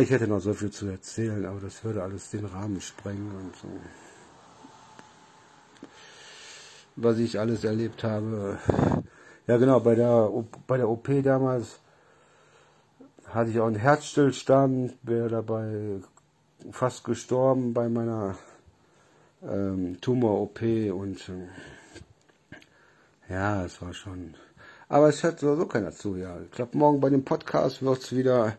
ich 0.00 0.10
hätte 0.10 0.26
noch 0.26 0.40
so 0.40 0.54
viel 0.54 0.70
zu 0.70 0.86
erzählen, 0.86 1.44
aber 1.44 1.60
das 1.60 1.84
würde 1.84 2.02
alles 2.02 2.30
den 2.30 2.46
Rahmen 2.46 2.80
sprengen 2.80 3.30
und 3.36 3.54
so. 3.56 3.68
Was 6.96 7.18
ich 7.18 7.38
alles 7.38 7.64
erlebt 7.64 8.04
habe. 8.04 8.58
Ja 9.46 9.56
genau, 9.56 9.80
bei 9.80 9.94
der, 9.94 10.30
bei 10.66 10.76
der 10.76 10.88
OP 10.88 11.08
damals 11.22 11.80
hatte 13.26 13.50
ich 13.50 13.58
auch 13.58 13.66
einen 13.66 13.76
Herzstillstand, 13.76 14.96
wäre 15.02 15.28
dabei 15.28 16.00
fast 16.70 17.02
gestorben 17.04 17.74
bei 17.74 17.88
meiner 17.88 18.36
ähm, 19.42 20.00
Tumor-OP 20.00 20.60
und 20.92 21.28
äh, 21.28 21.48
ja, 23.32 23.64
es 23.64 23.82
war 23.82 23.92
schon 23.92 24.34
aber 24.92 25.08
es 25.08 25.22
hört 25.22 25.40
sowieso 25.40 25.64
keiner 25.64 25.90
zu, 25.90 26.16
ja. 26.16 26.38
Ich 26.42 26.50
glaube, 26.50 26.76
morgen 26.76 27.00
bei 27.00 27.08
dem 27.08 27.24
Podcast 27.24 27.82
wird 27.82 28.02
es 28.02 28.14
wieder 28.14 28.58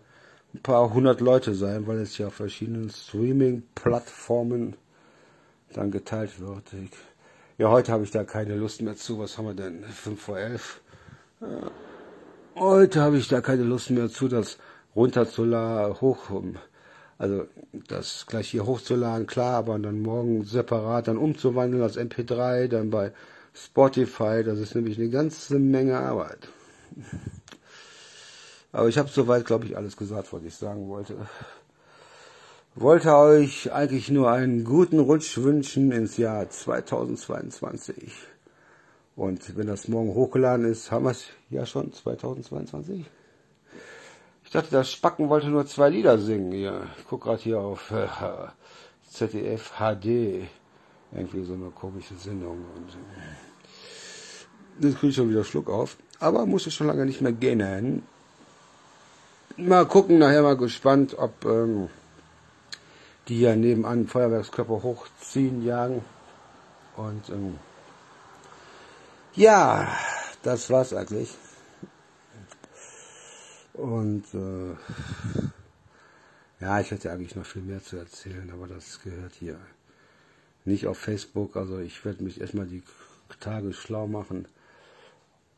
ein 0.52 0.64
paar 0.64 0.92
hundert 0.92 1.22
Leute 1.22 1.54
sein, 1.54 1.86
weil 1.86 2.00
es 2.00 2.18
ja 2.18 2.26
auf 2.26 2.34
verschiedenen 2.34 2.90
Streaming-Plattformen 2.90 4.76
dann 5.74 5.92
geteilt 5.92 6.40
wird. 6.40 6.74
Ich, 6.74 6.90
ja, 7.58 7.70
heute 7.70 7.92
habe 7.92 8.04
ich 8.04 8.12
da 8.12 8.24
keine 8.24 8.56
Lust 8.56 8.82
mehr 8.82 8.96
zu. 8.96 9.20
Was 9.20 9.38
haben 9.38 9.46
wir 9.46 9.54
denn? 9.54 9.84
5 9.84 10.22
vor 10.22 10.38
11. 10.40 10.82
Ja. 11.42 11.48
Heute 12.56 13.02
habe 13.02 13.18
ich 13.18 13.28
da 13.28 13.42
keine 13.42 13.64
Lust 13.64 13.90
mehr 13.90 14.10
zu, 14.10 14.28
das 14.28 14.58
runterzuladen, 14.96 16.00
hoch, 16.02 16.30
also 17.18 17.48
das 17.88 18.26
gleich 18.28 18.50
hier 18.50 18.66
hochzuladen, 18.66 19.26
klar, 19.26 19.56
aber 19.56 19.80
dann 19.80 20.02
morgen 20.02 20.44
separat 20.44 21.08
dann 21.08 21.18
umzuwandeln 21.18 21.82
als 21.82 21.98
MP3, 21.98 22.68
dann 22.68 22.92
bei 22.92 23.12
Spotify, 23.56 24.44
das 24.44 24.60
ist 24.60 24.76
nämlich 24.76 25.00
eine 25.00 25.10
ganze 25.10 25.58
Menge 25.58 25.98
Arbeit. 25.98 26.48
Aber 28.72 28.88
ich 28.88 28.98
habe 28.98 29.10
soweit, 29.10 29.46
glaube 29.46 29.66
ich, 29.66 29.78
alles 29.78 29.98
gesagt, 29.98 30.34
was 30.34 30.44
ich 30.44 30.56
sagen 30.56 30.90
wollte. 30.90 31.16
Wollte 32.76 33.16
euch 33.16 33.72
eigentlich 33.72 34.10
nur 34.10 34.32
einen 34.32 34.64
guten 34.64 34.98
Rutsch 35.00 35.38
wünschen 35.38 35.92
ins 35.92 36.18
Jahr 36.18 36.50
2022. 36.50 38.12
Und 39.16 39.56
wenn 39.56 39.68
das 39.68 39.88
morgen 39.88 40.16
hochgeladen 40.16 40.66
ist, 40.66 40.92
haben 40.92 41.06
wir 41.06 41.12
es 41.12 41.26
ja 41.52 41.68
schon 41.68 41.94
2022. 41.94 43.06
Ich 44.44 44.50
dachte, 44.50 44.72
das 44.72 44.92
Spacken 44.92 45.30
wollte 45.30 45.50
nur 45.50 45.68
zwei 45.68 45.90
Lieder 45.90 46.18
singen. 46.18 46.52
Hier. 46.52 46.88
Ich 46.98 47.08
gucke 47.08 47.26
gerade 47.26 47.44
hier 47.44 47.60
auf 47.60 47.92
äh, 47.92 48.08
ZDF 49.08 49.74
HD 49.78 50.48
irgendwie 51.12 51.44
so 51.44 51.54
eine 51.54 51.70
komische 51.76 52.16
Sendung. 52.16 52.58
Und, 52.76 52.98
Jetzt 54.80 54.98
kriege 54.98 55.12
ich 55.12 55.16
schon 55.16 55.30
wieder 55.30 55.44
Schluck 55.44 55.70
auf. 55.70 55.96
Aber 56.20 56.48
muss 56.48 56.66
es 56.66 56.74
schon 56.74 56.88
lange 56.88 57.06
nicht 57.06 57.22
mehr 57.22 57.34
gehen. 57.34 58.02
Mal 59.58 59.86
gucken, 59.86 60.18
nachher 60.18 60.42
mal 60.42 60.58
gespannt, 60.58 61.16
ob 61.20 61.46
ähm, 61.46 61.90
die 63.28 63.42
ja 63.42 63.56
nebenan 63.56 64.08
Feuerwerkskörper 64.08 64.84
hochziehen, 64.84 65.64
jagen. 65.64 66.04
Und 66.96 67.30
ähm, 67.30 67.58
ja, 69.36 69.88
das 70.44 70.70
war's 70.70 70.94
eigentlich. 70.94 71.34
Und 73.74 74.26
äh, 74.34 74.76
ja, 76.60 76.80
ich 76.80 76.92
hätte 76.92 77.12
eigentlich 77.12 77.36
noch 77.36 77.46
viel 77.46 77.64
mehr 77.64 77.82
zu 77.82 77.98
erzählen, 77.98 78.50
aber 78.54 78.68
das 78.68 79.02
gehört 79.02 79.34
hier 79.34 79.58
nicht 80.66 80.86
auf 80.88 80.98
Facebook. 80.98 81.56
Also 81.56 81.80
ich 81.80 82.06
werde 82.06 82.24
mich 82.24 82.40
erstmal 82.40 82.68
die 82.68 82.84
Tage 83.40 83.74
schlau 83.74 84.08
machen, 84.08 84.48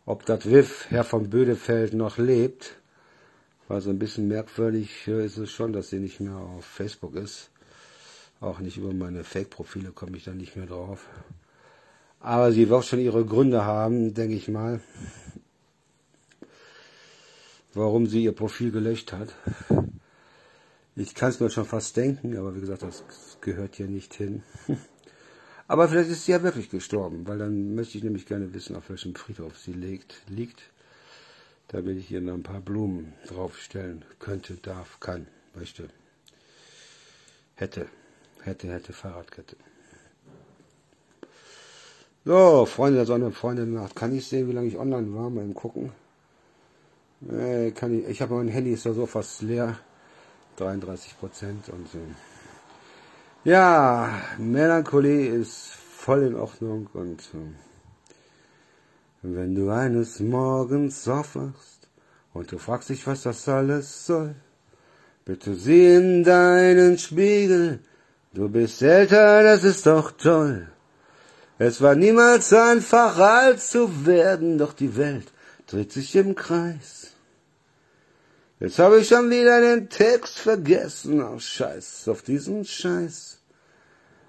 ob 0.05 0.25
das 0.25 0.45
WIF 0.49 0.85
Herr 0.89 1.03
von 1.03 1.29
Bödefeld 1.29 1.93
noch 1.93 2.17
lebt. 2.17 2.75
Also 3.67 3.89
ein 3.89 3.99
bisschen 3.99 4.27
merkwürdig 4.27 5.07
ist 5.07 5.37
es 5.37 5.51
schon, 5.51 5.73
dass 5.73 5.89
sie 5.89 5.99
nicht 5.99 6.19
mehr 6.19 6.35
auf 6.35 6.65
Facebook 6.65 7.15
ist. 7.15 7.49
Auch 8.39 8.59
nicht 8.59 8.77
über 8.77 8.93
meine 8.93 9.23
Fake-Profile 9.23 9.91
komme 9.91 10.17
ich 10.17 10.25
da 10.25 10.31
nicht 10.31 10.55
mehr 10.55 10.65
drauf. 10.65 11.07
Aber 12.19 12.51
sie 12.51 12.69
wird 12.69 12.85
schon 12.85 12.99
ihre 12.99 13.25
Gründe 13.25 13.65
haben, 13.65 14.13
denke 14.13 14.35
ich 14.35 14.47
mal, 14.47 14.81
warum 17.73 18.07
sie 18.07 18.23
ihr 18.23 18.33
Profil 18.33 18.71
gelöscht 18.71 19.13
hat. 19.13 19.33
Ich 20.95 21.13
kann 21.13 21.29
es 21.29 21.39
mir 21.39 21.49
schon 21.49 21.65
fast 21.65 21.97
denken, 21.97 22.37
aber 22.37 22.55
wie 22.55 22.61
gesagt, 22.61 22.83
das 22.83 23.03
gehört 23.41 23.75
hier 23.75 23.87
nicht 23.87 24.13
hin. 24.13 24.43
aber 25.67 25.89
vielleicht 25.89 26.09
ist 26.09 26.25
sie 26.25 26.31
ja 26.31 26.41
wirklich 26.41 26.69
gestorben, 26.69 27.27
weil 27.27 27.37
dann 27.37 27.75
möchte 27.75 27.97
ich 27.97 28.03
nämlich 28.03 28.25
gerne 28.25 28.53
wissen, 28.53 28.75
auf 28.75 28.89
welchem 28.89 29.15
Friedhof 29.15 29.57
sie 29.57 29.73
liegt. 29.73 30.21
liegt 30.27 30.61
damit 31.67 31.97
ich 31.97 32.11
ihr 32.11 32.21
noch 32.21 32.33
ein 32.33 32.43
paar 32.43 32.61
Blumen 32.61 33.13
draufstellen 33.27 34.05
könnte, 34.19 34.55
darf, 34.55 34.99
kann, 34.99 35.27
möchte. 35.55 35.89
Hätte, 37.55 37.87
hätte, 38.45 38.67
hätte 38.71 38.93
Fahrradkette. 38.93 39.55
So, 42.23 42.65
Freunde 42.65 42.97
der 42.97 43.05
Sonne, 43.05 43.31
Freunde 43.31 43.65
der 43.65 43.81
Nacht. 43.81 43.95
Kann 43.95 44.15
ich 44.15 44.27
sehen, 44.27 44.47
wie 44.47 44.53
lange 44.53 44.67
ich 44.67 44.77
online 44.77 45.13
war? 45.13 45.29
Mal 45.29 45.47
gucken. 45.53 45.91
Äh, 47.29 47.71
kann 47.71 47.97
ich, 47.97 48.07
ich 48.07 48.21
habe 48.21 48.35
mein 48.35 48.47
Handy 48.47 48.73
ist 48.73 48.85
ja 48.85 48.93
so 48.93 49.05
fast 49.05 49.41
leer. 49.41 49.77
33 50.57 51.19
Prozent 51.19 51.69
und 51.69 51.87
so. 51.89 51.99
Ja, 53.43 54.21
Melancholie 54.37 55.27
ist 55.27 55.71
voll 55.97 56.23
in 56.23 56.35
Ordnung 56.35 56.87
und 56.93 57.21
äh, 57.33 57.53
wenn 59.21 59.55
du 59.55 59.69
eines 59.69 60.19
Morgens 60.19 61.07
aufwachst 61.07 61.87
und 62.33 62.51
du 62.51 62.57
fragst 62.57 62.89
dich, 62.89 63.05
was 63.05 63.23
das 63.23 63.47
alles 63.47 64.05
soll, 64.05 64.35
bitte 65.25 65.55
sieh 65.55 65.95
in 65.95 66.23
deinen 66.23 66.97
Spiegel, 66.97 67.79
du 68.35 68.49
bist 68.49 68.81
älter, 68.81 69.43
das 69.43 69.63
ist 69.63 69.85
doch 69.85 70.11
toll. 70.11 70.67
Es 71.57 71.81
war 71.81 71.95
niemals 71.95 72.51
einfach 72.51 73.17
alt 73.17 73.61
zu 73.61 74.05
werden, 74.05 74.57
doch 74.57 74.73
die 74.73 74.95
Welt 74.97 75.31
dreht 75.67 75.91
sich 75.91 76.15
im 76.15 76.35
Kreis. 76.35 77.13
Jetzt 78.59 78.79
habe 78.79 78.99
ich 78.99 79.07
schon 79.07 79.29
wieder 79.29 79.61
den 79.61 79.89
Text 79.89 80.39
vergessen. 80.39 81.21
Oh, 81.21 81.39
Scheiß 81.39 82.07
auf 82.09 82.21
diesen 82.21 82.65
Scheiß. 82.65 83.39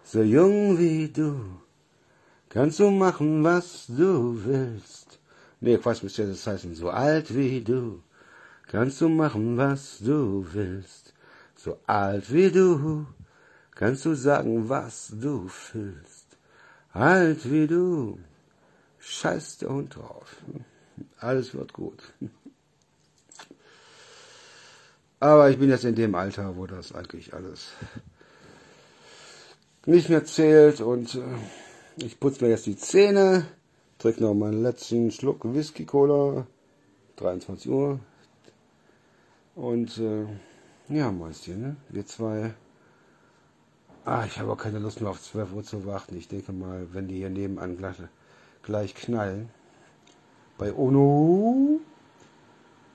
So 0.05 0.23
jung 0.23 0.79
wie 0.79 1.09
du, 1.09 1.41
kannst 2.49 2.79
du 2.79 2.91
machen, 2.91 3.43
was 3.43 3.87
du 3.89 4.41
willst. 4.45 5.19
Nee, 5.61 5.79
Quatsch, 5.79 6.05
müsste 6.05 6.27
das 6.27 6.47
heißen. 6.47 6.77
So 6.77 6.91
alt 6.91 7.35
wie 7.35 7.61
du, 7.61 8.03
kannst 8.69 9.01
du 9.01 9.09
machen, 9.09 9.57
was 9.57 9.99
du 9.99 10.47
willst. 10.53 11.13
So 11.57 11.79
alt 11.87 12.33
wie 12.33 12.51
du, 12.51 13.07
kannst 13.77 14.05
du 14.05 14.15
sagen, 14.15 14.69
was 14.69 15.13
du 15.13 15.47
fühlst. 15.47 16.27
Alt 16.93 17.49
wie 17.51 17.69
du, 17.69 18.19
scheiß 18.99 19.59
der 19.59 19.69
Hund 19.69 19.95
drauf. 19.95 20.37
Alles 21.19 21.55
wird 21.55 21.73
gut. 21.73 22.03
Aber 25.21 25.51
ich 25.51 25.59
bin 25.59 25.71
jetzt 25.71 25.85
in 25.85 25.95
dem 25.95 26.15
Alter, 26.15 26.57
wo 26.57 26.67
das 26.67 26.95
eigentlich 26.95 27.33
alles 27.33 27.69
nicht 29.87 30.09
mehr 30.09 30.25
zählt 30.25 30.81
und 30.81 31.15
äh, 31.15 31.23
ich 31.97 32.19
putze 32.19 32.45
mir 32.45 32.51
jetzt 32.51 32.67
die 32.67 32.77
Zähne, 32.77 33.47
trinke 33.99 34.23
noch 34.23 34.35
meinen 34.35 34.63
letzten 34.63 35.11
Schluck 35.11 35.45
Whisky 35.45 35.85
Cola, 35.85 36.47
23 37.17 37.71
Uhr 37.71 38.01
und 39.55 39.97
äh, 39.99 40.27
ja, 40.89 41.11
Mäuschen, 41.11 41.61
ne? 41.61 41.77
wir 41.89 42.07
zwei. 42.07 42.55
Ah, 44.09 44.25
ich 44.25 44.39
habe 44.39 44.53
auch 44.53 44.57
keine 44.57 44.79
Lust 44.79 45.01
mehr 45.01 45.11
auf 45.11 45.21
12 45.21 45.53
Uhr 45.53 45.65
zu 45.65 45.85
warten. 45.85 46.17
Ich 46.17 46.29
denke 46.29 46.53
mal, 46.53 46.87
wenn 46.93 47.09
die 47.09 47.17
hier 47.17 47.29
nebenan 47.29 47.77
gleich, 47.77 47.97
gleich 48.63 48.95
knallen, 48.95 49.49
bei 50.59 50.73
Ono 50.73 51.81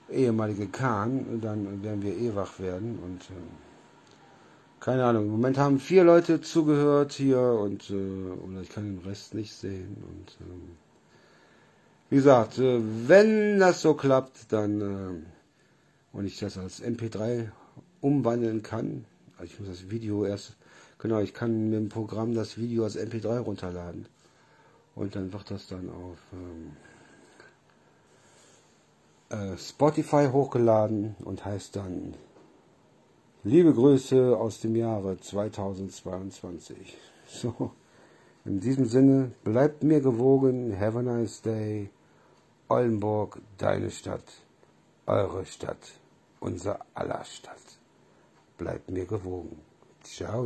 ehemalige 0.10 0.68
Kahn, 0.68 1.42
dann 1.42 1.84
werden 1.84 2.02
wir 2.02 2.16
eh 2.16 2.34
wach 2.34 2.60
werden 2.60 2.98
und 3.04 3.24
äh, 3.24 3.34
keine 4.80 5.04
Ahnung. 5.04 5.26
Im 5.26 5.32
Moment 5.32 5.58
haben 5.58 5.80
vier 5.82 6.06
Leute 6.06 6.40
zugehört 6.40 7.12
hier 7.12 7.42
und 7.42 7.90
äh, 7.90 7.94
oder 7.94 8.62
ich 8.62 8.70
kann 8.70 8.96
den 8.96 9.06
Rest 9.06 9.34
nicht 9.34 9.54
sehen 9.54 9.98
und 10.08 10.32
äh, 10.40 10.60
wie 12.10 12.16
gesagt, 12.16 12.58
äh, 12.58 12.80
wenn 13.08 13.60
das 13.60 13.82
so 13.82 13.96
klappt, 13.96 14.54
dann 14.54 14.82
äh, 14.82 16.16
und 16.16 16.26
ich 16.26 16.40
das 16.40 16.58
als 16.58 16.82
MP3 16.82 17.50
umwandeln 18.00 18.64
kann, 18.64 19.04
also 19.38 19.52
ich 19.52 19.60
muss 19.60 19.68
das 19.68 19.90
Video 19.90 20.24
erst, 20.24 20.56
genau, 21.02 21.20
ich 21.20 21.34
kann 21.34 21.70
mit 21.70 21.80
dem 21.80 21.90
Programm 21.90 22.34
das 22.34 22.58
Video 22.58 22.86
als 22.86 22.98
MP3 22.98 23.40
runterladen 23.40 24.06
und 24.96 25.16
dann 25.16 25.34
wird 25.34 25.52
das 25.52 25.68
dann 25.68 25.90
auf 25.90 26.18
ähm, 26.32 26.78
äh, 29.30 29.58
Spotify 29.58 30.30
hochgeladen 30.32 31.16
und 31.26 31.44
heißt 31.44 31.76
dann 31.76 32.16
Liebe 33.44 33.74
Grüße 33.74 34.38
aus 34.38 34.60
dem 34.60 34.76
Jahre 34.76 35.20
2022. 35.20 36.98
So, 37.28 37.72
in 38.44 38.60
diesem 38.60 38.86
Sinne, 38.86 39.32
bleibt 39.46 39.84
mir 39.84 40.02
gewogen. 40.02 40.78
Have 40.78 41.00
a 41.00 41.02
nice 41.02 41.42
day. 41.42 41.90
Oldenburg, 42.68 43.40
deine 43.58 43.90
Stadt, 43.90 44.26
eure 45.06 45.46
Stadt, 45.46 45.94
unser 46.42 46.80
aller 46.94 47.24
Stadt. 47.24 47.80
Bleibt 48.58 48.92
mir 48.92 49.06
gewogen. 49.06 49.60
Ciao. 50.04 50.46